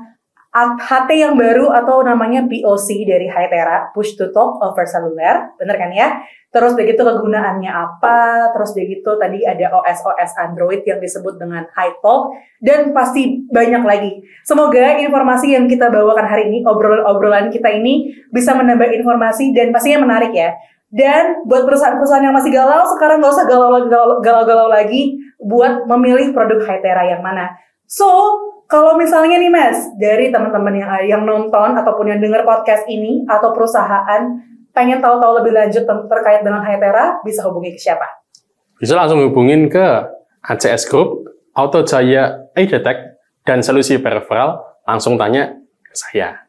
HT 0.56 1.10
yang 1.12 1.36
baru 1.36 1.68
atau 1.68 2.00
namanya 2.00 2.48
POC 2.48 3.04
dari 3.04 3.28
Hytera, 3.28 3.92
Push 3.92 4.16
to 4.16 4.32
Talk 4.32 4.56
over 4.64 4.88
Cellular, 4.88 5.52
bener 5.60 5.76
kan 5.76 5.92
ya? 5.92 6.24
Terus 6.48 6.72
begitu 6.72 7.04
kegunaannya 7.04 7.68
apa, 7.68 8.48
terus 8.56 8.72
begitu 8.72 9.20
tadi 9.20 9.44
ada 9.44 9.68
OS-OS 9.76 10.32
Android 10.40 10.80
yang 10.88 10.96
disebut 10.96 11.36
dengan 11.36 11.68
HiTalk, 11.68 12.32
dan 12.64 12.96
pasti 12.96 13.44
banyak 13.52 13.84
lagi. 13.84 14.24
Semoga 14.48 14.96
informasi 14.96 15.52
yang 15.52 15.68
kita 15.68 15.92
bawakan 15.92 16.24
hari 16.24 16.48
ini, 16.48 16.64
obrolan-obrolan 16.64 17.52
kita 17.52 17.68
ini 17.76 18.16
bisa 18.32 18.56
menambah 18.56 18.88
informasi 18.96 19.52
dan 19.52 19.76
pastinya 19.76 20.08
menarik 20.08 20.32
ya. 20.32 20.56
Dan 20.88 21.44
buat 21.44 21.68
perusahaan-perusahaan 21.68 22.24
yang 22.24 22.32
masih 22.32 22.56
galau, 22.56 22.88
sekarang 22.96 23.20
nggak 23.20 23.32
usah 23.36 23.44
galau- 23.44 24.22
galau-galau 24.24 24.72
lagi 24.72 25.20
buat 25.36 25.84
memilih 25.84 26.32
produk 26.32 26.64
Hytera 26.64 27.12
yang 27.12 27.20
mana. 27.20 27.52
So, 27.86 28.06
kalau 28.66 28.98
misalnya 28.98 29.38
nih 29.38 29.50
Mas, 29.50 29.78
dari 29.98 30.34
teman-teman 30.34 30.74
yang 30.74 30.90
yang 31.06 31.22
nonton 31.22 31.78
ataupun 31.78 32.10
yang 32.10 32.18
dengar 32.18 32.42
podcast 32.42 32.82
ini 32.90 33.22
atau 33.30 33.54
perusahaan 33.54 34.26
pengen 34.74 35.00
tahu-tahu 35.00 35.40
lebih 35.40 35.54
lanjut 35.54 35.86
ter- 35.86 36.06
terkait 36.10 36.42
dengan 36.44 36.60
Hytera, 36.60 37.22
bisa 37.24 37.46
hubungi 37.46 37.72
ke 37.72 37.80
siapa? 37.80 38.04
bisa 38.76 38.92
langsung 38.92 39.24
hubungin 39.24 39.72
ke 39.72 39.84
ACS 40.44 40.84
Group, 40.88 41.24
Auto 41.56 41.80
Jaya 41.82 42.52
iDetect, 42.52 43.16
dan 43.48 43.64
Solusi 43.64 43.96
Peripheral, 43.96 44.60
langsung 44.84 45.16
tanya 45.16 45.56
ke 45.80 45.94
saya. 45.96 46.44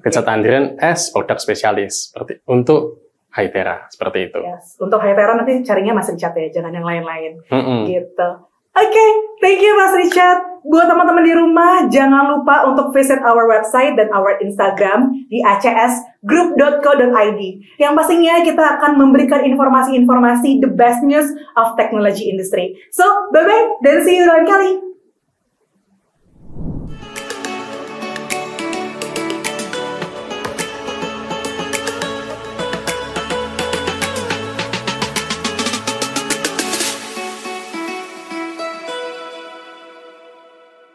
Richard 0.00 0.26
Andrian 0.26 0.78
S, 0.78 1.10
produk 1.14 1.38
spesialis 1.38 2.10
seperti 2.10 2.42
untuk 2.46 3.06
Hytera 3.30 3.86
seperti 3.86 4.32
itu. 4.32 4.40
Yes. 4.42 4.74
Untuk 4.82 4.98
Hytera 4.98 5.38
nanti 5.38 5.62
carinya 5.62 6.02
Mas 6.02 6.10
Richard 6.10 6.34
ya, 6.34 6.58
jangan 6.58 6.74
yang 6.74 6.86
lain-lain. 6.86 7.32
Mm-mm. 7.46 7.80
Gitu. 7.86 8.28
Oke, 8.70 9.04
thank 9.42 9.58
you 9.58 9.74
Mas 9.74 9.98
Richard. 9.98 10.50
Buat 10.60 10.92
teman-teman 10.92 11.24
di 11.24 11.32
rumah, 11.32 11.88
jangan 11.88 12.36
lupa 12.36 12.68
untuk 12.68 12.92
visit 12.92 13.16
our 13.24 13.48
website 13.48 13.96
dan 13.96 14.12
our 14.12 14.36
Instagram 14.44 15.08
di 15.32 15.40
acsgroup.co.id. 15.40 17.40
Yang 17.80 17.92
pastinya 17.96 18.44
kita 18.44 18.76
akan 18.78 19.00
memberikan 19.00 19.40
informasi-informasi 19.42 20.60
the 20.60 20.68
best 20.68 21.00
news 21.00 21.32
of 21.56 21.72
technology 21.80 22.28
industry. 22.28 22.76
So, 22.92 23.08
bye-bye 23.32 23.80
dan 23.82 24.04
see 24.04 24.20
you 24.20 24.28
lain 24.28 24.44
kali. 24.44 24.89